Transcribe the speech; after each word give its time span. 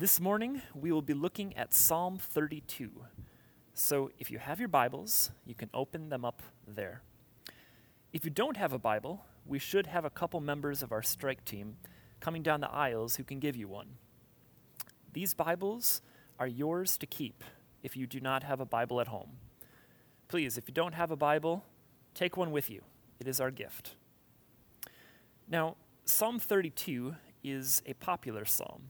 This 0.00 0.18
morning, 0.18 0.62
we 0.74 0.92
will 0.92 1.02
be 1.02 1.12
looking 1.12 1.54
at 1.58 1.74
Psalm 1.74 2.16
32. 2.16 2.90
So, 3.74 4.10
if 4.18 4.30
you 4.30 4.38
have 4.38 4.58
your 4.58 4.70
Bibles, 4.70 5.30
you 5.44 5.54
can 5.54 5.68
open 5.74 6.08
them 6.08 6.24
up 6.24 6.42
there. 6.66 7.02
If 8.10 8.24
you 8.24 8.30
don't 8.30 8.56
have 8.56 8.72
a 8.72 8.78
Bible, 8.78 9.26
we 9.44 9.58
should 9.58 9.88
have 9.88 10.06
a 10.06 10.08
couple 10.08 10.40
members 10.40 10.82
of 10.82 10.90
our 10.90 11.02
strike 11.02 11.44
team 11.44 11.76
coming 12.18 12.42
down 12.42 12.62
the 12.62 12.70
aisles 12.70 13.16
who 13.16 13.24
can 13.24 13.40
give 13.40 13.56
you 13.56 13.68
one. 13.68 13.88
These 15.12 15.34
Bibles 15.34 16.00
are 16.38 16.48
yours 16.48 16.96
to 16.96 17.04
keep 17.04 17.44
if 17.82 17.94
you 17.94 18.06
do 18.06 18.20
not 18.20 18.42
have 18.42 18.58
a 18.58 18.64
Bible 18.64 19.02
at 19.02 19.08
home. 19.08 19.32
Please, 20.28 20.56
if 20.56 20.66
you 20.66 20.72
don't 20.72 20.94
have 20.94 21.10
a 21.10 21.16
Bible, 21.16 21.62
take 22.14 22.38
one 22.38 22.52
with 22.52 22.70
you. 22.70 22.80
It 23.20 23.28
is 23.28 23.38
our 23.38 23.50
gift. 23.50 23.96
Now, 25.46 25.76
Psalm 26.06 26.38
32 26.38 27.16
is 27.44 27.82
a 27.84 27.92
popular 27.92 28.46
psalm. 28.46 28.84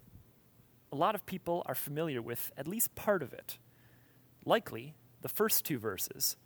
A 0.92 0.96
lot 0.96 1.14
of 1.14 1.26
people 1.26 1.62
are 1.66 1.74
familiar 1.74 2.20
with 2.20 2.50
at 2.56 2.66
least 2.66 2.94
part 2.94 3.22
of 3.22 3.32
it, 3.32 3.58
likely 4.44 4.94
the 5.22 5.28
first 5.28 5.64
two 5.64 5.78
verses, 5.78 6.36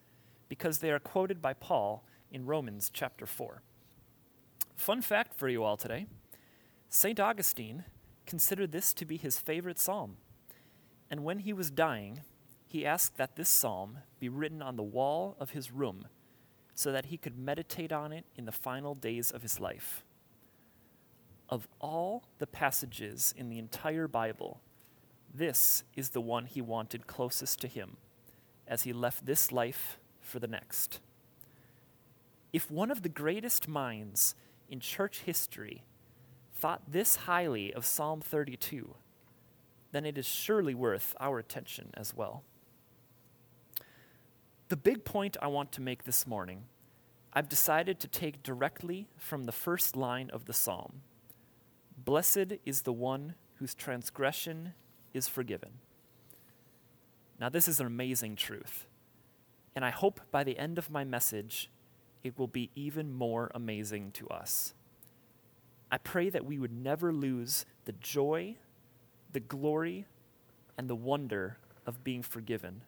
because 0.48 0.78
they 0.78 0.90
are 0.90 0.98
quoted 0.98 1.40
by 1.40 1.54
Paul 1.54 2.04
in 2.30 2.44
Romans 2.44 2.90
chapter 2.92 3.26
4. 3.26 3.62
Fun 4.76 5.00
fact 5.00 5.34
for 5.34 5.48
you 5.48 5.62
all 5.62 5.76
today 5.76 6.06
St. 6.90 7.18
Augustine 7.18 7.84
considered 8.26 8.72
this 8.72 8.92
to 8.94 9.04
be 9.04 9.16
his 9.16 9.38
favorite 9.38 9.78
psalm. 9.78 10.16
And 11.10 11.24
when 11.24 11.40
he 11.40 11.52
was 11.52 11.70
dying, 11.70 12.20
he 12.66 12.84
asked 12.84 13.16
that 13.16 13.36
this 13.36 13.48
psalm 13.48 13.98
be 14.18 14.28
written 14.28 14.62
on 14.62 14.76
the 14.76 14.82
wall 14.82 15.36
of 15.38 15.50
his 15.50 15.70
room 15.70 16.06
so 16.74 16.92
that 16.92 17.06
he 17.06 17.16
could 17.16 17.38
meditate 17.38 17.92
on 17.92 18.12
it 18.12 18.24
in 18.36 18.46
the 18.46 18.52
final 18.52 18.94
days 18.94 19.30
of 19.30 19.42
his 19.42 19.60
life. 19.60 20.04
Of 21.48 21.68
all 21.80 22.24
the 22.38 22.46
passages 22.46 23.34
in 23.36 23.48
the 23.48 23.58
entire 23.58 24.08
Bible, 24.08 24.60
this 25.32 25.84
is 25.94 26.10
the 26.10 26.20
one 26.20 26.46
he 26.46 26.62
wanted 26.62 27.06
closest 27.06 27.60
to 27.60 27.68
him 27.68 27.96
as 28.66 28.84
he 28.84 28.92
left 28.92 29.26
this 29.26 29.52
life 29.52 29.98
for 30.20 30.38
the 30.38 30.46
next. 30.46 31.00
If 32.52 32.70
one 32.70 32.90
of 32.90 33.02
the 33.02 33.08
greatest 33.08 33.68
minds 33.68 34.34
in 34.70 34.80
church 34.80 35.20
history 35.20 35.82
thought 36.54 36.82
this 36.90 37.16
highly 37.16 37.74
of 37.74 37.84
Psalm 37.84 38.20
32, 38.20 38.94
then 39.92 40.06
it 40.06 40.16
is 40.16 40.26
surely 40.26 40.74
worth 40.74 41.14
our 41.20 41.38
attention 41.38 41.90
as 41.94 42.14
well. 42.14 42.42
The 44.68 44.76
big 44.76 45.04
point 45.04 45.36
I 45.42 45.48
want 45.48 45.72
to 45.72 45.82
make 45.82 46.04
this 46.04 46.26
morning, 46.26 46.64
I've 47.32 47.48
decided 47.48 48.00
to 48.00 48.08
take 48.08 48.42
directly 48.42 49.08
from 49.16 49.44
the 49.44 49.52
first 49.52 49.94
line 49.94 50.30
of 50.30 50.46
the 50.46 50.52
psalm 50.52 51.02
Blessed 52.04 52.54
is 52.64 52.82
the 52.82 52.92
one 52.92 53.34
whose 53.56 53.74
transgression 53.74 54.74
is 55.12 55.28
forgiven. 55.28 55.70
Now, 57.40 57.48
this 57.48 57.68
is 57.68 57.80
an 57.80 57.86
amazing 57.86 58.36
truth, 58.36 58.86
and 59.74 59.84
I 59.84 59.90
hope 59.90 60.20
by 60.30 60.44
the 60.44 60.58
end 60.58 60.78
of 60.78 60.90
my 60.90 61.04
message, 61.04 61.70
it 62.22 62.38
will 62.38 62.46
be 62.46 62.70
even 62.74 63.12
more 63.12 63.50
amazing 63.54 64.12
to 64.12 64.28
us. 64.28 64.74
I 65.90 65.98
pray 65.98 66.30
that 66.30 66.44
we 66.44 66.58
would 66.58 66.72
never 66.72 67.12
lose 67.12 67.66
the 67.84 67.92
joy 67.92 68.56
the 69.34 69.40
glory 69.40 70.06
and 70.78 70.88
the 70.88 70.94
wonder 70.94 71.58
of 71.86 72.02
being 72.02 72.22
forgiven, 72.22 72.82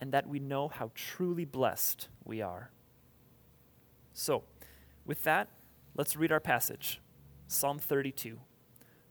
and 0.00 0.12
that 0.12 0.26
we 0.26 0.38
know 0.38 0.68
how 0.68 0.90
truly 0.94 1.44
blessed 1.44 2.08
we 2.24 2.40
are. 2.40 2.70
So, 4.14 4.44
with 5.04 5.24
that, 5.24 5.48
let's 5.94 6.16
read 6.16 6.32
our 6.32 6.40
passage 6.40 7.00
Psalm 7.52 7.78
32, 7.78 8.38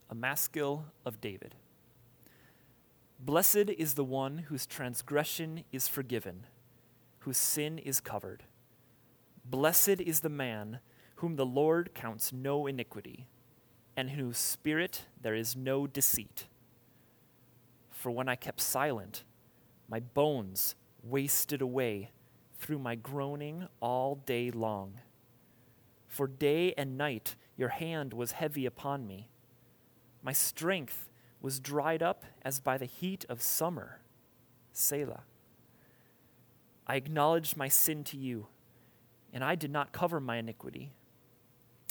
a 0.10 0.16
maskil 0.16 0.86
of 1.06 1.22
David. 1.22 1.54
Blessed 3.20 3.70
is 3.78 3.94
the 3.94 4.04
one 4.04 4.40
whose 4.40 4.66
transgression 4.66 5.64
is 5.72 5.88
forgiven, 5.88 6.48
whose 7.20 7.38
sin 7.38 7.78
is 7.78 8.00
covered. 8.00 8.42
Blessed 9.46 10.02
is 10.02 10.22
the 10.22 10.30
man 10.30 10.80
whom 11.18 11.36
the 11.36 11.46
Lord 11.46 11.94
counts 11.94 12.34
no 12.34 12.66
iniquity 12.66 13.28
and 13.96 14.10
in 14.10 14.16
whose 14.16 14.40
spirit 14.40 15.06
there 15.22 15.36
is 15.36 15.56
no 15.56 15.86
deceit. 15.86 16.48
For 17.92 18.10
when 18.10 18.28
I 18.28 18.36
kept 18.36 18.60
silent, 18.60 19.24
my 19.88 20.00
bones 20.00 20.74
wasted 21.04 21.62
away 21.62 22.10
through 22.58 22.80
my 22.80 22.96
groaning 22.96 23.68
all 23.80 24.16
day 24.16 24.50
long. 24.50 24.96
For 26.08 26.26
day 26.26 26.74
and 26.76 26.98
night 26.98 27.36
your 27.62 27.70
hand 27.70 28.12
was 28.12 28.32
heavy 28.32 28.66
upon 28.66 29.06
me. 29.06 29.30
My 30.24 30.34
strength 30.34 31.08
was 31.42 31.60
dried 31.60 32.02
up 32.02 32.26
as 32.42 32.60
by 32.60 32.76
the 32.76 32.88
heat 32.88 33.24
of 33.30 33.40
summer. 33.40 34.00
Selah. 34.74 35.22
I 36.88 36.96
acknowledged 36.96 37.56
my 37.56 37.68
sin 37.68 38.04
to 38.06 38.18
you, 38.18 38.48
and 39.32 39.44
I 39.44 39.54
did 39.54 39.70
not 39.70 39.92
cover 39.92 40.20
my 40.20 40.38
iniquity. 40.38 40.92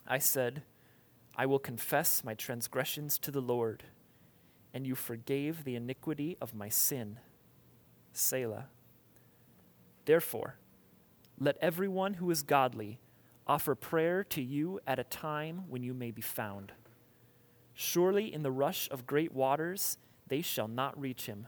I 0.09 0.19
said, 0.19 0.65
I 1.37 1.47
will 1.47 1.61
confess 1.61 2.25
my 2.25 2.35
transgressions 2.35 3.17
to 3.21 3.31
the 3.31 3.41
Lord, 3.41 3.85
and 4.75 4.85
you 4.85 4.97
forgave 4.97 5.63
the 5.63 5.77
iniquity 5.77 6.37
of 6.41 6.53
my 6.53 6.69
sin. 6.69 7.21
Selah. 8.13 8.67
Therefore, 10.05 10.57
let 11.39 11.57
everyone 11.61 12.15
who 12.15 12.29
is 12.33 12.43
godly 12.43 12.99
offer 13.47 13.75
prayer 13.75 14.23
to 14.25 14.43
you 14.43 14.81
at 14.87 14.99
a 14.99 15.05
time 15.05 15.65
when 15.69 15.83
you 15.83 15.95
may 15.95 16.11
be 16.11 16.23
found. 16.23 16.73
Surely 17.75 18.33
in 18.33 18.43
the 18.43 18.51
rush 18.51 18.89
of 18.91 19.07
great 19.07 19.33
waters 19.33 19.99
they 20.29 20.43
shall 20.43 20.69
not 20.69 20.99
reach 21.01 21.27
him. 21.27 21.47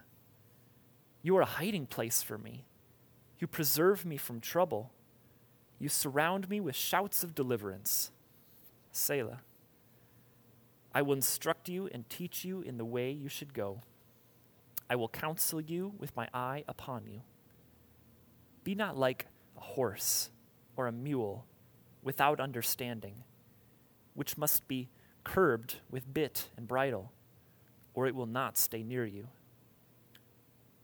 You 1.22 1.36
are 1.36 1.42
a 1.42 1.46
hiding 1.46 1.86
place 1.86 2.22
for 2.22 2.36
me. 2.36 2.66
You 3.38 3.46
preserve 3.46 4.04
me 4.04 4.16
from 4.16 4.40
trouble. 4.40 4.92
You 5.78 5.88
surround 5.88 6.48
me 6.48 6.60
with 6.60 6.74
shouts 6.74 7.22
of 7.22 7.34
deliverance. 7.34 8.10
Selah. 8.90 9.40
I 10.94 11.02
will 11.02 11.14
instruct 11.14 11.68
you 11.68 11.88
and 11.92 12.08
teach 12.08 12.44
you 12.44 12.60
in 12.60 12.76
the 12.76 12.84
way 12.84 13.10
you 13.10 13.28
should 13.28 13.54
go. 13.54 13.80
I 14.90 14.96
will 14.96 15.08
counsel 15.08 15.60
you 15.60 15.94
with 15.98 16.14
my 16.16 16.28
eye 16.34 16.64
upon 16.68 17.06
you. 17.06 17.22
Be 18.62 18.74
not 18.74 18.96
like 18.96 19.26
a 19.56 19.60
horse 19.60 20.30
or 20.76 20.86
a 20.86 20.92
mule 20.92 21.46
without 22.02 22.40
understanding, 22.40 23.24
which 24.14 24.36
must 24.36 24.66
be 24.68 24.88
curbed 25.24 25.76
with 25.90 26.12
bit 26.12 26.48
and 26.56 26.66
bridle, 26.66 27.12
or 27.94 28.06
it 28.06 28.14
will 28.14 28.26
not 28.26 28.58
stay 28.58 28.82
near 28.82 29.06
you. 29.06 29.28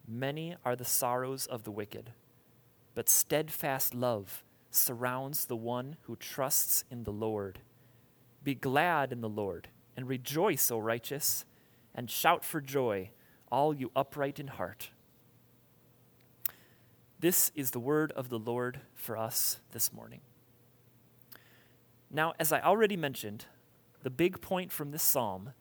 Many 0.07 0.57
are 0.65 0.77
the 0.77 0.85
sorrows 0.85 1.47
of 1.47 1.65
the 1.65 1.71
wicked, 1.71 2.13
but 2.95 3.09
steadfast 3.09 3.95
love 3.95 4.45
surrounds 4.71 5.45
the 5.45 5.57
one 5.57 5.97
who 6.03 6.17
trusts 6.17 6.85
in 6.91 7.05
the 7.05 7.13
Lord. 7.13 7.61
Be 8.43 8.55
glad 8.55 9.13
in 9.13 9.21
the 9.21 9.29
Lord 9.29 9.69
and 9.97 10.09
rejoice, 10.09 10.71
O 10.71 10.79
righteous, 10.79 11.45
and 11.95 12.11
shout 12.11 12.45
for 12.45 12.61
joy, 12.61 13.11
all 13.51 13.75
you 13.75 13.91
upright 13.97 14.39
in 14.39 14.47
heart. 14.47 14.91
This 17.21 17.51
is 17.55 17.73
the 17.73 17.81
word 17.81 18.13
of 18.13 18.29
the 18.29 18.39
Lord 18.39 18.81
for 18.95 19.17
us 19.17 19.59
this 19.73 19.93
morning. 19.93 20.21
Now, 22.11 22.33
as 22.39 22.53
I 22.53 22.61
already 22.61 22.97
mentioned, 22.97 23.47
the 24.03 24.11
big 24.11 24.41
point 24.41 24.73
from 24.73 24.91
this 24.91 25.03
psalm 25.03 25.53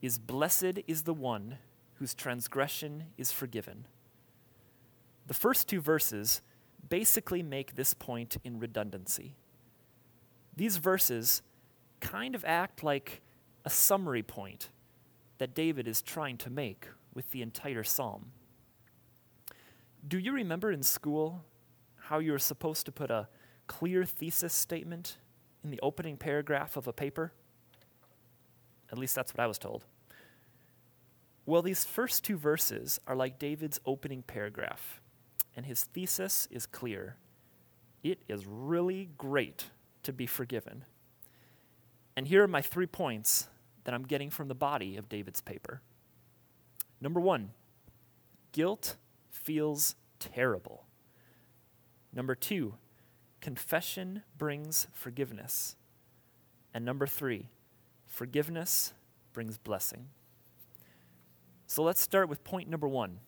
is 0.00 0.18
Blessed 0.18 0.80
is 0.86 1.02
the 1.02 1.14
one 1.14 1.58
whose 1.94 2.14
transgression 2.14 3.04
is 3.16 3.32
forgiven. 3.32 3.86
The 5.26 5.34
first 5.34 5.68
two 5.68 5.80
verses 5.80 6.42
basically 6.88 7.42
make 7.42 7.74
this 7.74 7.94
point 7.94 8.36
in 8.44 8.58
redundancy. 8.58 9.36
These 10.56 10.76
verses 10.76 11.42
kind 12.00 12.34
of 12.34 12.44
act 12.44 12.82
like 12.82 13.22
a 13.64 13.70
summary 13.70 14.22
point 14.22 14.70
that 15.38 15.54
David 15.54 15.88
is 15.88 16.02
trying 16.02 16.36
to 16.38 16.50
make 16.50 16.88
with 17.14 17.30
the 17.30 17.42
entire 17.42 17.84
psalm. 17.84 18.32
Do 20.06 20.18
you 20.18 20.32
remember 20.32 20.72
in 20.72 20.82
school 20.82 21.44
how 21.96 22.18
you 22.18 22.32
were 22.32 22.38
supposed 22.38 22.84
to 22.86 22.92
put 22.92 23.10
a 23.10 23.28
clear 23.68 24.04
thesis 24.04 24.52
statement 24.52 25.18
in 25.64 25.70
the 25.70 25.80
opening 25.82 26.16
paragraph 26.16 26.76
of 26.76 26.86
a 26.86 26.92
paper? 26.92 27.32
At 28.90 28.98
least 28.98 29.14
that's 29.14 29.32
what 29.32 29.42
I 29.42 29.46
was 29.46 29.58
told. 29.58 29.84
Well, 31.44 31.62
these 31.62 31.84
first 31.84 32.24
two 32.24 32.36
verses 32.36 33.00
are 33.06 33.16
like 33.16 33.38
David's 33.38 33.80
opening 33.84 34.22
paragraph, 34.22 35.00
and 35.56 35.66
his 35.66 35.82
thesis 35.82 36.46
is 36.50 36.66
clear. 36.66 37.16
It 38.02 38.20
is 38.28 38.46
really 38.46 39.10
great 39.18 39.70
to 40.02 40.12
be 40.12 40.26
forgiven. 40.26 40.84
And 42.16 42.28
here 42.28 42.42
are 42.42 42.48
my 42.48 42.62
three 42.62 42.86
points 42.86 43.48
that 43.84 43.94
I'm 43.94 44.04
getting 44.04 44.30
from 44.30 44.48
the 44.48 44.54
body 44.54 44.96
of 44.96 45.08
David's 45.08 45.40
paper. 45.40 45.80
Number 47.00 47.20
one, 47.20 47.50
guilt 48.52 48.96
feels 49.30 49.96
terrible. 50.20 50.84
Number 52.12 52.34
two, 52.34 52.74
confession 53.42 54.22
brings 54.38 54.86
forgiveness. 54.92 55.76
And 56.72 56.84
number 56.84 57.06
three, 57.06 57.50
forgiveness 58.06 58.94
brings 59.34 59.58
blessing. 59.58 60.08
So 61.66 61.82
let's 61.82 62.00
start 62.00 62.28
with 62.28 62.44
point 62.44 62.70
number 62.70 62.88
one 62.88 63.18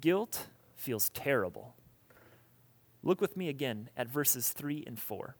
guilt 0.00 0.48
feels 0.76 1.10
terrible. 1.10 1.74
Look 3.02 3.20
with 3.20 3.36
me 3.36 3.48
again 3.48 3.88
at 3.96 4.08
verses 4.08 4.50
3 4.50 4.84
and 4.86 4.98
4. 4.98 5.36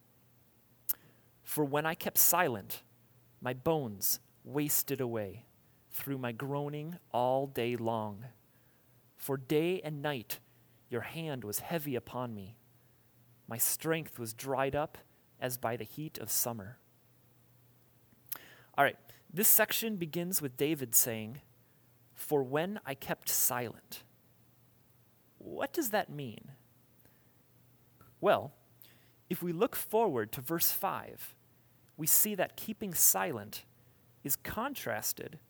For 1.42 1.64
when 1.64 1.84
I 1.84 1.94
kept 1.94 2.18
silent, 2.18 2.82
my 3.40 3.54
bones 3.54 4.20
wasted 4.44 5.00
away 5.00 5.44
through 5.90 6.18
my 6.18 6.32
groaning 6.32 6.98
all 7.12 7.46
day 7.46 7.76
long. 7.76 8.26
For 9.16 9.36
day 9.36 9.80
and 9.82 10.00
night 10.00 10.40
your 10.88 11.02
hand 11.02 11.44
was 11.44 11.60
heavy 11.60 11.96
upon 11.96 12.34
me. 12.34 12.56
My 13.50 13.58
strength 13.58 14.16
was 14.16 14.32
dried 14.32 14.76
up 14.76 14.96
as 15.40 15.58
by 15.58 15.76
the 15.76 15.84
heat 15.84 16.18
of 16.18 16.30
summer. 16.30 16.78
All 18.78 18.84
right, 18.84 18.96
this 19.32 19.48
section 19.48 19.96
begins 19.96 20.40
with 20.40 20.56
David 20.56 20.94
saying, 20.94 21.40
For 22.14 22.44
when 22.44 22.78
I 22.86 22.94
kept 22.94 23.28
silent. 23.28 24.04
What 25.38 25.72
does 25.72 25.90
that 25.90 26.08
mean? 26.08 26.52
Well, 28.20 28.52
if 29.28 29.42
we 29.42 29.52
look 29.52 29.74
forward 29.74 30.30
to 30.32 30.40
verse 30.40 30.70
5, 30.70 31.34
we 31.96 32.06
see 32.06 32.36
that 32.36 32.56
keeping 32.56 32.94
silent 32.94 33.64
is 34.22 34.36
contrasted 34.36 35.40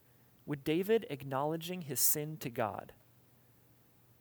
with 0.47 0.65
David 0.65 1.07
acknowledging 1.11 1.83
his 1.83 2.01
sin 2.01 2.39
to 2.39 2.49
God. 2.49 2.95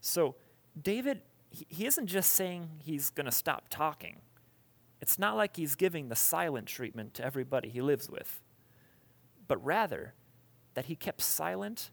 So, 0.02 0.36
David, 0.80 1.22
he 1.52 1.86
isn't 1.86 2.08
just 2.08 2.32
saying 2.32 2.70
he's 2.84 3.10
going 3.10 3.26
to 3.26 3.32
stop 3.32 3.66
talking. 3.70 4.18
It's 5.02 5.18
not 5.18 5.36
like 5.36 5.56
he's 5.56 5.76
giving 5.76 6.10
the 6.10 6.16
silent 6.16 6.68
treatment 6.68 7.14
to 7.16 7.26
everybody 7.26 7.70
he 7.70 7.82
lives 7.82 8.10
with, 8.10 8.42
but 9.48 9.64
rather 9.64 10.14
that 10.74 10.86
he 10.86 10.96
kept 10.96 11.22
silent 11.22 11.92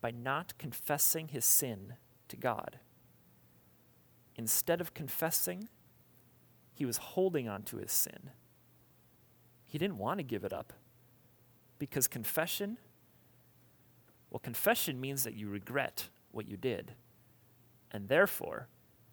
by 0.00 0.10
not 0.10 0.56
confessing 0.58 1.28
his 1.28 1.44
sin 1.44 1.94
to 2.28 2.36
God. 2.36 2.78
Instead 4.36 4.80
of 4.80 4.94
confessing, 4.94 5.68
he 6.74 6.84
was 6.84 6.96
holding 6.96 7.48
on 7.48 7.62
to 7.64 7.78
his 7.78 7.92
sin. 7.92 8.30
He 9.66 9.78
didn't 9.78 9.98
want 9.98 10.18
to 10.18 10.24
give 10.24 10.44
it 10.44 10.52
up 10.52 10.72
because 11.78 12.06
confession, 12.06 12.78
well, 14.30 14.40
confession 14.40 15.00
means 15.00 15.24
that 15.24 15.34
you 15.34 15.48
regret 15.48 16.08
what 16.30 16.48
you 16.48 16.56
did. 16.56 16.92
And 17.90 18.08
therefore, 18.08 18.68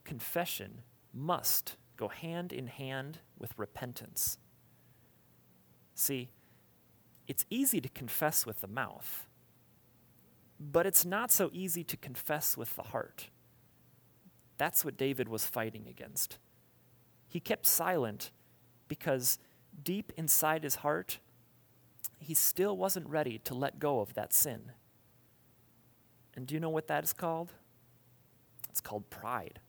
confession 0.10 0.82
must 1.14 1.76
go 1.96 2.08
hand 2.08 2.52
in 2.52 2.66
hand 2.66 3.20
with 3.38 3.54
repentance. 3.60 4.40
See, 5.94 6.30
it's 7.28 7.46
easy 7.52 7.80
to 7.80 7.90
confess 7.90 8.44
with 8.44 8.62
the 8.62 8.68
mouth, 8.68 9.28
but 10.60 10.88
it's 10.88 11.06
not 11.06 11.32
so 11.32 11.52
easy 11.54 11.84
to 11.84 11.96
confess 11.96 12.58
with 12.58 12.76
the 12.76 12.82
heart. 12.82 13.30
That's 14.58 14.84
what 14.84 14.98
David 14.98 15.30
was 15.30 15.46
fighting 15.46 15.86
against. 15.88 16.40
He 17.28 17.40
kept 17.40 17.68
silent 17.68 18.32
because 18.88 19.38
deep 19.84 20.12
inside 20.18 20.64
his 20.64 20.78
heart, 20.78 21.20
he 22.18 22.34
still 22.34 22.76
wasn't 22.76 23.08
ready 23.08 23.38
to 23.44 23.54
let 23.54 23.78
go 23.78 24.00
of 24.00 24.16
that 24.16 24.34
sin. 24.34 24.72
And 26.36 26.48
do 26.48 26.56
you 26.56 26.60
know 26.60 26.72
what 26.72 26.88
that 26.88 27.04
is 27.04 27.14
called? 27.14 27.54
It's 28.72 28.82
called 28.82 29.08
pride. 29.12 29.60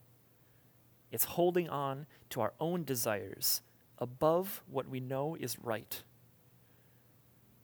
It's 1.11 1.25
holding 1.25 1.69
on 1.69 2.05
to 2.29 2.41
our 2.41 2.53
own 2.59 2.83
desires 2.83 3.61
above 3.97 4.63
what 4.69 4.87
we 4.89 4.99
know 4.99 5.35
is 5.39 5.59
right. 5.59 6.03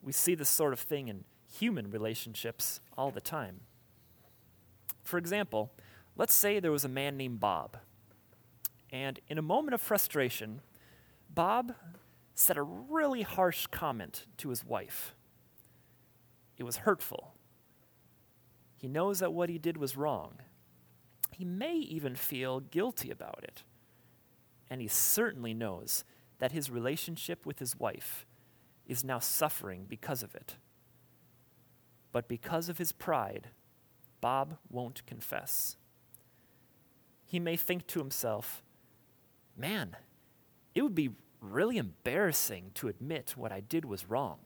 We 0.01 0.11
see 0.11 0.35
this 0.35 0.49
sort 0.49 0.73
of 0.73 0.79
thing 0.79 1.07
in 1.07 1.23
human 1.51 1.89
relationships 1.89 2.81
all 2.97 3.09
the 3.09 3.21
time. 3.21 3.61
For 5.03 5.17
example, 5.17 5.71
let's 6.15 6.35
say 6.35 6.59
there 6.59 6.71
was 6.71 6.85
a 6.85 6.89
man 6.89 7.17
named 7.17 7.39
Bob, 7.39 7.77
and 8.91 9.19
in 9.27 9.37
a 9.37 9.41
moment 9.41 9.73
of 9.73 9.81
frustration, 9.81 10.61
Bob 11.33 11.73
said 12.35 12.57
a 12.57 12.61
really 12.61 13.21
harsh 13.21 13.67
comment 13.67 14.25
to 14.37 14.49
his 14.49 14.63
wife. 14.63 15.15
It 16.57 16.63
was 16.63 16.77
hurtful. 16.77 17.33
He 18.75 18.87
knows 18.87 19.19
that 19.19 19.33
what 19.33 19.49
he 19.49 19.57
did 19.57 19.77
was 19.77 19.97
wrong. 19.97 20.37
He 21.37 21.45
may 21.45 21.75
even 21.75 22.15
feel 22.15 22.61
guilty 22.61 23.11
about 23.11 23.43
it. 23.43 23.61
And 24.71 24.81
he 24.81 24.87
certainly 24.87 25.53
knows 25.53 26.03
that 26.39 26.51
his 26.51 26.71
relationship 26.71 27.45
with 27.45 27.59
his 27.59 27.79
wife 27.79 28.25
is 28.87 29.03
now 29.03 29.19
suffering 29.19 29.85
because 29.87 30.23
of 30.23 30.33
it. 30.33 30.55
But 32.11 32.27
because 32.27 32.69
of 32.69 32.79
his 32.79 32.91
pride, 32.91 33.49
Bob 34.19 34.57
won't 34.67 35.05
confess. 35.05 35.77
He 37.27 37.39
may 37.39 37.55
think 37.55 37.85
to 37.87 37.99
himself, 37.99 38.63
man, 39.55 39.95
it 40.73 40.81
would 40.81 40.95
be 40.95 41.11
really 41.39 41.77
embarrassing 41.77 42.71
to 42.75 42.87
admit 42.87 43.35
what 43.37 43.51
I 43.51 43.59
did 43.59 43.85
was 43.85 44.09
wrong. 44.09 44.39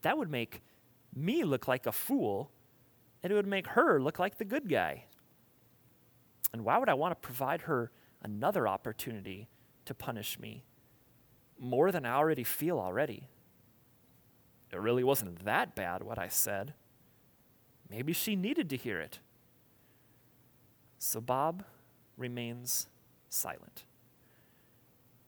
That 0.00 0.18
would 0.18 0.30
make 0.30 0.60
me 1.14 1.44
look 1.44 1.68
like 1.68 1.86
a 1.86 1.92
fool, 1.92 2.50
and 3.22 3.32
it 3.32 3.36
would 3.36 3.46
make 3.46 3.68
her 3.68 4.00
look 4.00 4.18
like 4.18 4.38
the 4.38 4.44
good 4.44 4.68
guy. 4.68 5.04
And 6.52 6.64
why 6.64 6.78
would 6.78 6.88
I 6.88 6.94
want 6.94 7.12
to 7.12 7.26
provide 7.26 7.62
her 7.62 7.90
another 8.22 8.68
opportunity 8.68 9.48
to 9.84 9.94
punish 9.94 10.38
me 10.38 10.64
more 11.58 11.90
than 11.90 12.04
I 12.04 12.14
already 12.14 12.44
feel 12.44 12.78
already? 12.78 13.28
It 14.72 14.80
really 14.80 15.04
wasn't 15.04 15.44
that 15.44 15.74
bad 15.74 16.02
what 16.02 16.18
I 16.18 16.28
said. 16.28 16.74
Maybe 17.90 18.12
she 18.12 18.36
needed 18.36 18.70
to 18.70 18.76
hear 18.76 19.00
it. 19.00 19.18
So 20.98 21.20
Bob 21.20 21.64
remains 22.16 22.86
silent 23.28 23.84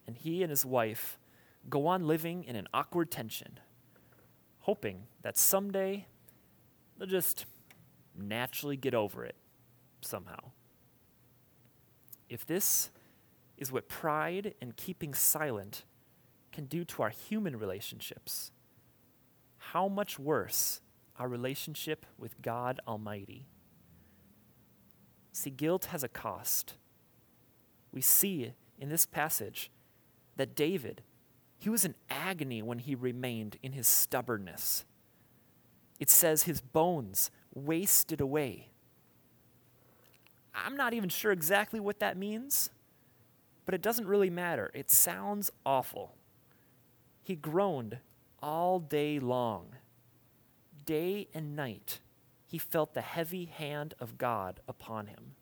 and 0.06 0.16
he 0.16 0.42
and 0.42 0.50
his 0.50 0.64
wife 0.64 1.18
go 1.68 1.87
on 1.87 2.06
living 2.06 2.44
in 2.44 2.56
an 2.56 2.68
awkward 2.75 3.10
tension, 3.10 3.58
hoping 4.60 5.04
that 5.22 5.37
someday 5.37 6.06
they'll 6.99 7.08
just 7.08 7.46
naturally 8.16 8.76
get 8.76 8.94
over 8.94 9.25
it 9.25 9.34
somehow. 10.00 10.52
If 12.34 12.44
this 12.44 12.90
is 13.56 13.70
what 13.70 13.88
pride 13.88 14.54
and 14.60 14.76
keeping 14.76 15.14
silent 15.14 15.84
can 16.50 16.64
do 16.64 16.84
to 16.84 17.04
our 17.04 17.10
human 17.10 17.56
relationships, 17.56 18.50
how 19.56 19.86
much 19.86 20.18
worse 20.18 20.80
our 21.16 21.28
relationship 21.28 22.04
with 22.18 22.42
God 22.42 22.80
Almighty? 22.88 23.46
See, 25.30 25.50
guilt 25.50 25.84
has 25.86 26.02
a 26.02 26.08
cost. 26.08 26.74
We 27.92 28.00
see 28.00 28.54
in 28.80 28.88
this 28.88 29.06
passage 29.06 29.70
that 30.34 30.56
David, 30.56 31.04
he 31.56 31.70
was 31.70 31.84
in 31.84 31.94
agony 32.10 32.62
when 32.62 32.80
he 32.80 32.96
remained 32.96 33.58
in 33.62 33.70
his 33.70 33.86
stubbornness. 33.86 34.84
It 36.00 36.10
says 36.10 36.42
his 36.42 36.60
bones 36.60 37.30
wasted 37.54 38.20
away. 38.20 38.70
I'm 40.54 40.76
not 40.76 40.94
even 40.94 41.08
sure 41.08 41.32
exactly 41.32 41.80
what 41.80 41.99
that 41.99 42.16
means, 42.16 42.70
but 43.66 43.75
it 43.75 43.82
doesn't 43.82 44.06
really 44.06 44.30
matter. 44.30 44.70
It 44.75 44.90
sounds 44.90 45.50
awful. 45.66 46.14
He 47.23 47.34
groaned 47.34 47.99
all 48.42 48.78
day 48.78 49.18
long. 49.18 49.76
Day 50.84 51.28
and 51.32 51.56
night, 51.56 52.00
he 52.46 52.58
felt 52.58 52.94
the 52.94 53.00
heavy 53.00 53.46
hand 53.46 53.94
of 53.99 54.18
God 54.18 54.61
upon 54.68 55.06
him. 55.06 55.34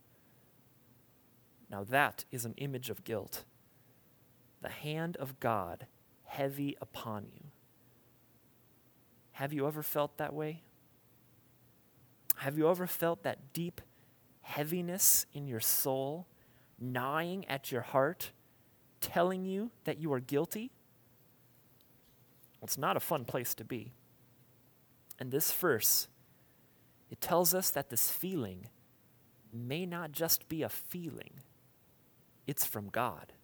Now, 1.68 1.84
that 1.84 2.24
is 2.30 2.44
an 2.44 2.54
image 2.58 2.90
of 2.90 3.04
guilt 3.04 3.44
the 4.60 4.68
hand 4.68 5.16
of 5.16 5.40
God 5.40 5.86
heavy 6.24 6.76
upon 6.80 7.26
you. 7.34 7.48
Have 9.32 9.52
you 9.52 9.66
ever 9.66 9.82
felt 9.82 10.18
that 10.18 10.32
way? 10.32 10.62
Have 12.36 12.56
you 12.56 12.70
ever 12.70 12.86
felt 12.86 13.24
that 13.24 13.52
deep 13.52 13.80
heaviness 14.42 15.26
in 15.32 15.46
your 15.46 15.60
soul, 15.60 16.26
gnawing 16.78 17.48
at 17.48 17.72
your 17.72 17.80
heart, 17.80 18.32
telling 19.00 19.44
you 19.44 19.70
that 19.84 19.98
you 19.98 20.12
are 20.12 20.20
guilty? 20.20 20.70
It's 22.62 22.78
not 22.78 22.96
a 22.96 23.00
fun 23.00 23.24
place 23.24 23.54
to 23.56 23.64
be. 23.64 23.92
And 25.18 25.30
this 25.30 25.52
verse 25.52 26.08
it 27.10 27.20
tells 27.20 27.52
us 27.54 27.70
that 27.70 27.90
this 27.90 28.10
feeling 28.10 28.68
may 29.52 29.84
not 29.84 30.12
just 30.12 30.48
be 30.48 30.62
a 30.62 30.68
feeling, 30.70 31.42
it's 32.46 32.64
from 32.64 32.88
God. 32.88 33.34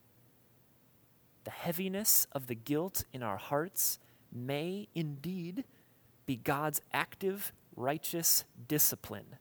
The 1.45 1.51
heaviness 1.51 2.27
of 2.33 2.47
the 2.47 2.55
guilt 2.55 3.05
in 3.13 3.23
our 3.23 3.37
hearts 3.37 3.99
may 4.33 4.89
indeed 4.95 5.65
be 6.25 6.37
God's 6.37 6.81
active, 6.93 7.53
righteous 7.77 8.45
discipline 8.67 9.37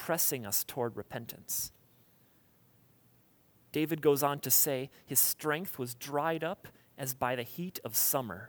pressing 0.00 0.46
us 0.46 0.64
toward 0.64 0.96
repentance. 0.96 1.72
David 3.70 4.00
goes 4.00 4.22
on 4.22 4.40
to 4.40 4.50
say 4.50 4.88
his 5.04 5.20
strength 5.20 5.78
was 5.78 5.94
dried 5.94 6.42
up 6.42 6.68
as 6.96 7.12
by 7.12 7.36
the 7.36 7.42
heat 7.42 7.78
of 7.84 7.94
summer. 7.94 8.48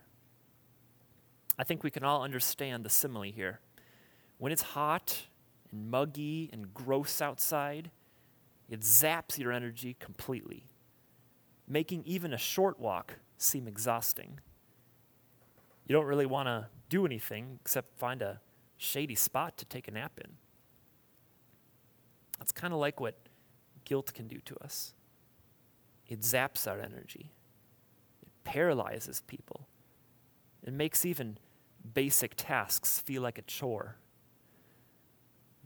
I 1.59 1.65
think 1.65 1.83
we 1.83 1.91
can 1.91 2.05
all 2.05 2.23
understand 2.23 2.85
the 2.85 2.89
simile 2.89 3.23
here. 3.23 3.59
When 4.37 4.53
it's 4.53 4.61
hot 4.61 5.27
and 5.73 5.91
muggy 5.91 6.49
and 6.53 6.73
gross 6.73 7.21
outside, 7.21 7.91
it 8.69 8.79
zaps 8.79 9.37
your 9.37 9.51
energy 9.51 9.97
completely, 9.99 10.63
making 11.67 12.03
even 12.05 12.31
a 12.31 12.37
short 12.37 12.79
walk 12.79 13.19
seem 13.37 13.67
exhausting. 13.67 14.39
You 15.85 15.93
don't 15.93 16.05
really 16.05 16.25
want 16.25 16.47
to 16.47 16.67
do 16.87 17.05
anything 17.05 17.59
except 17.61 17.99
find 17.99 18.21
a 18.21 18.39
shady 18.77 19.15
spot 19.15 19.57
to 19.57 19.65
take 19.65 19.89
a 19.89 19.91
nap 19.91 20.13
in. 20.23 20.37
That's 22.41 22.51
kind 22.51 22.73
of 22.73 22.79
like 22.79 22.99
what 22.99 23.13
guilt 23.85 24.15
can 24.15 24.27
do 24.27 24.39
to 24.45 24.57
us. 24.63 24.95
It 26.07 26.21
zaps 26.21 26.67
our 26.67 26.79
energy, 26.79 27.29
it 28.19 28.29
paralyzes 28.43 29.21
people, 29.27 29.67
it 30.63 30.73
makes 30.73 31.05
even 31.05 31.37
basic 31.93 32.33
tasks 32.35 32.99
feel 32.99 33.21
like 33.21 33.37
a 33.37 33.43
chore. 33.43 33.97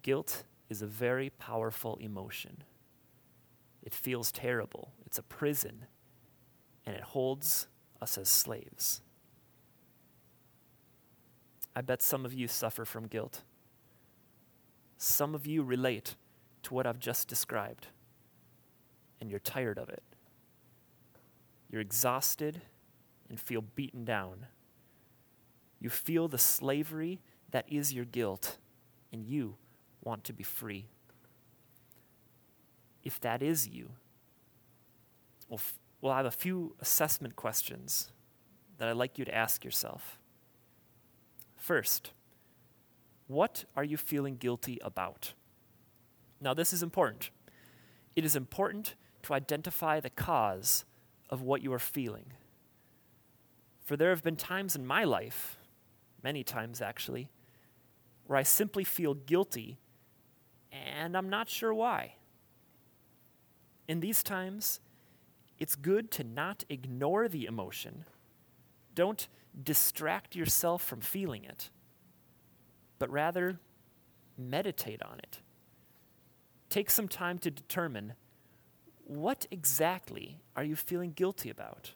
Guilt 0.01 0.43
is 0.69 0.81
a 0.81 0.85
very 0.85 1.29
powerful 1.29 1.95
emotion. 2.01 2.65
It 3.81 3.93
feels 3.93 4.29
terrible, 4.29 4.91
it's 5.05 5.17
a 5.17 5.23
prison, 5.23 5.85
and 6.85 6.93
it 6.93 7.03
holds 7.03 7.67
us 8.01 8.17
as 8.17 8.27
slaves. 8.27 8.99
I 11.73 11.79
bet 11.79 12.01
some 12.01 12.25
of 12.25 12.33
you 12.33 12.49
suffer 12.49 12.83
from 12.83 13.07
guilt. 13.07 13.43
Some 14.97 15.33
of 15.33 15.47
you 15.47 15.63
relate 15.63 16.15
to 16.65 16.73
what 16.73 16.85
I've 16.85 16.99
just 16.99 17.27
described, 17.27 17.87
and 19.21 19.29
you're 19.29 19.39
tired 19.39 19.77
of 19.77 19.89
it. 19.89 20.03
You're 21.69 21.81
exhausted 21.81 22.61
and 23.29 23.39
feel 23.39 23.61
beaten 23.61 24.03
down. 24.03 24.47
You 25.79 25.89
feel 25.89 26.27
the 26.27 26.37
slavery 26.37 27.21
that 27.51 27.65
is 27.71 27.93
your 27.93 28.05
guilt, 28.05 28.57
and 29.13 29.25
you 29.25 29.55
want 30.03 30.23
to 30.25 30.33
be 30.33 30.43
free. 30.43 30.87
If 33.03 33.19
that 33.21 33.43
is 33.43 33.67
you, 33.67 33.91
we'll, 35.47 35.59
f- 35.59 35.77
we'll 36.01 36.13
have 36.13 36.25
a 36.25 36.31
few 36.31 36.75
assessment 36.79 37.35
questions 37.35 38.11
that 38.77 38.87
I'd 38.89 38.97
like 38.97 39.19
you 39.19 39.25
to 39.25 39.35
ask 39.35 39.63
yourself. 39.63 40.17
First, 41.55 42.11
what 43.27 43.65
are 43.75 43.83
you 43.83 43.97
feeling 43.97 44.37
guilty 44.37 44.79
about? 44.83 45.33
Now, 46.41 46.53
this 46.53 46.73
is 46.73 46.83
important. 46.83 47.29
It 48.15 48.25
is 48.25 48.35
important 48.35 48.95
to 49.23 49.33
identify 49.33 49.99
the 49.99 50.09
cause 50.09 50.85
of 51.29 51.41
what 51.41 51.61
you 51.61 51.73
are 51.73 51.79
feeling. 51.79 52.33
For 53.83 53.97
there 53.97 54.09
have 54.09 54.23
been 54.23 54.35
times 54.35 54.75
in 54.75 54.85
my 54.85 55.03
life, 55.03 55.57
many 56.23 56.43
times 56.43 56.81
actually, 56.81 57.29
where 58.25 58.37
I 58.37 58.43
simply 58.43 58.83
feel 58.83 59.13
guilty 59.13 59.77
and 60.71 61.15
I'm 61.15 61.29
not 61.29 61.49
sure 61.49 61.73
why. 61.73 62.15
In 63.87 63.99
these 63.99 64.23
times, 64.23 64.79
it's 65.59 65.75
good 65.75 66.11
to 66.11 66.23
not 66.23 66.63
ignore 66.69 67.27
the 67.27 67.45
emotion. 67.45 68.05
Don't 68.93 69.27
distract 69.63 70.35
yourself 70.35 70.83
from 70.83 71.01
feeling 71.01 71.45
it, 71.45 71.69
but 72.99 73.09
rather 73.09 73.59
meditate 74.37 75.01
on 75.03 75.19
it. 75.19 75.39
Take 76.75 76.91
some 76.91 77.07
time 77.07 77.39
to 77.39 77.49
determine 77.49 78.15
what 79.05 79.47
exactly 79.49 80.41
are 80.57 80.63
you 80.65 80.75
feeling 80.75 81.13
guilty 81.13 81.49
about? 81.49 81.93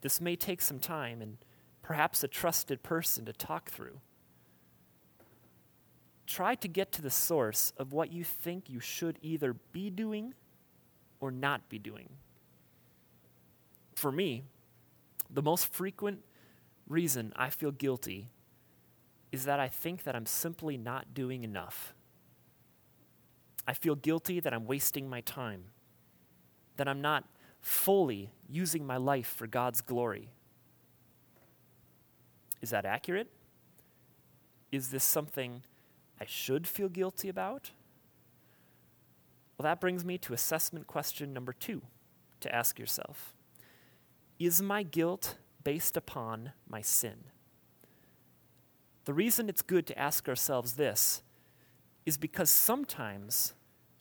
This 0.00 0.20
may 0.20 0.36
take 0.36 0.62
some 0.62 0.78
time 0.78 1.20
and 1.20 1.38
perhaps 1.82 2.22
a 2.22 2.28
trusted 2.28 2.84
person 2.84 3.24
to 3.24 3.32
talk 3.32 3.68
through. 3.68 3.98
Try 6.24 6.54
to 6.54 6.68
get 6.68 6.92
to 6.92 7.02
the 7.02 7.10
source 7.10 7.72
of 7.76 7.92
what 7.92 8.12
you 8.12 8.22
think 8.22 8.70
you 8.70 8.78
should 8.78 9.18
either 9.22 9.54
be 9.72 9.90
doing 9.90 10.34
or 11.18 11.32
not 11.32 11.68
be 11.68 11.80
doing. 11.80 12.10
For 13.96 14.12
me, 14.12 14.44
the 15.28 15.42
most 15.42 15.72
frequent 15.72 16.20
reason 16.88 17.32
I 17.34 17.50
feel 17.50 17.72
guilty 17.72 18.28
is 19.32 19.46
that 19.46 19.58
I 19.58 19.66
think 19.66 20.04
that 20.04 20.14
I'm 20.14 20.26
simply 20.26 20.76
not 20.76 21.12
doing 21.12 21.42
enough. 21.42 21.92
I 23.66 23.74
feel 23.74 23.94
guilty 23.94 24.40
that 24.40 24.52
I'm 24.52 24.66
wasting 24.66 25.08
my 25.08 25.20
time, 25.20 25.64
that 26.76 26.88
I'm 26.88 27.00
not 27.00 27.24
fully 27.60 28.32
using 28.48 28.86
my 28.86 28.96
life 28.96 29.26
for 29.26 29.46
God's 29.46 29.80
glory. 29.80 30.30
Is 32.60 32.70
that 32.70 32.84
accurate? 32.84 33.28
Is 34.72 34.90
this 34.90 35.04
something 35.04 35.62
I 36.20 36.24
should 36.26 36.66
feel 36.66 36.88
guilty 36.88 37.28
about? 37.28 37.70
Well, 39.58 39.64
that 39.64 39.80
brings 39.80 40.04
me 40.04 40.16
to 40.18 40.32
assessment 40.32 40.86
question 40.86 41.32
number 41.32 41.52
two 41.52 41.82
to 42.40 42.54
ask 42.54 42.78
yourself 42.78 43.34
Is 44.38 44.62
my 44.62 44.82
guilt 44.82 45.36
based 45.62 45.96
upon 45.96 46.52
my 46.68 46.80
sin? 46.80 47.24
The 49.04 49.14
reason 49.14 49.48
it's 49.48 49.62
good 49.62 49.86
to 49.88 49.98
ask 49.98 50.28
ourselves 50.28 50.74
this 50.74 51.22
is 52.10 52.18
because 52.18 52.50
sometimes 52.50 53.54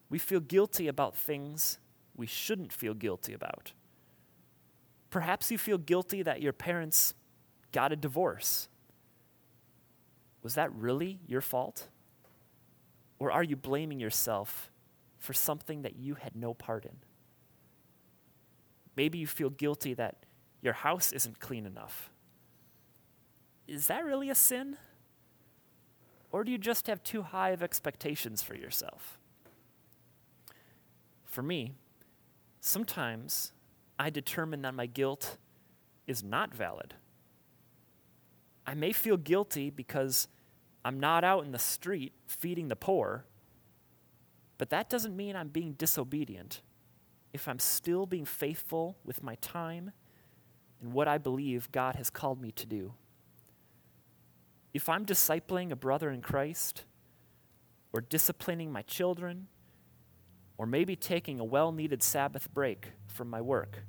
we 0.10 0.18
feel 0.18 0.40
guilty 0.40 0.88
about 0.88 1.16
things 1.16 1.78
we 2.16 2.26
shouldn't 2.26 2.74
feel 2.74 2.96
guilty 2.96 3.34
about. 3.34 3.74
Perhaps 5.12 5.52
you 5.52 5.60
feel 5.60 5.78
guilty 5.78 6.24
that 6.24 6.42
your 6.42 6.52
parents 6.52 7.14
got 7.72 7.92
a 7.92 7.96
divorce. 7.96 8.68
Was 10.42 10.56
that 10.56 10.74
really 10.74 11.20
your 11.28 11.42
fault? 11.42 11.90
Or 13.20 13.32
are 13.32 13.44
you 13.44 13.56
blaming 13.56 14.00
yourself 14.00 14.72
for 15.20 15.34
something 15.34 15.84
that 15.84 15.96
you 15.96 16.16
had 16.16 16.36
no 16.36 16.56
part 16.56 16.86
in? 16.86 16.98
Maybe 18.96 19.20
you 19.20 19.28
feel 19.28 19.52
guilty 19.52 19.94
that 19.94 20.26
your 20.64 20.74
house 20.74 21.12
isn't 21.12 21.40
clean 21.40 21.68
enough. 21.68 22.10
Is 23.68 23.86
that 23.86 24.04
really 24.04 24.32
a 24.32 24.36
sin? 24.36 24.78
Or 26.32 26.44
do 26.44 26.52
you 26.52 26.58
just 26.58 26.88
have 26.88 27.02
too 27.04 27.24
high 27.24 27.50
of 27.50 27.64
expectations 27.64 28.44
for 28.44 28.56
yourself? 28.56 29.20
For 31.26 31.42
me, 31.42 31.74
sometimes 32.60 33.54
I 33.98 34.10
determine 34.10 34.62
that 34.62 34.74
my 34.74 34.86
guilt 34.86 35.38
is 36.08 36.24
not 36.24 36.54
valid. 36.54 36.96
I 38.66 38.74
may 38.76 38.92
feel 38.92 39.18
guilty 39.18 39.70
because 39.70 40.28
I'm 40.86 41.00
not 41.00 41.24
out 41.24 41.46
in 41.46 41.52
the 41.52 41.60
street 41.60 42.14
feeding 42.28 42.68
the 42.68 42.76
poor, 42.76 43.26
but 44.58 44.70
that 44.70 44.90
doesn't 44.90 45.16
mean 45.16 45.36
I'm 45.36 45.50
being 45.50 45.74
disobedient 45.74 46.62
if 47.34 47.48
I'm 47.48 47.60
still 47.60 48.06
being 48.06 48.26
faithful 48.26 48.98
with 49.04 49.24
my 49.24 49.36
time 49.36 49.92
and 50.82 50.94
what 50.94 51.08
I 51.08 51.18
believe 51.18 51.72
God 51.72 51.96
has 51.96 52.10
called 52.10 52.42
me 52.42 52.52
to 52.54 52.66
do 52.66 52.94
if 54.74 54.88
I'm 54.90 55.06
discipling 55.06 55.72
a 55.72 55.76
brother 55.76 56.12
in 56.12 56.22
Christ, 56.22 56.86
or 57.92 58.02
disciplining 58.02 58.72
my 58.72 58.84
children, 58.84 59.48
or 60.58 60.66
maybe 60.66 60.96
taking 60.96 61.40
a 61.40 61.44
well 61.44 61.72
needed 61.72 62.04
Sabbath 62.04 62.54
break 62.54 62.92
from 63.08 63.30
my 63.30 63.42
work, 63.42 63.84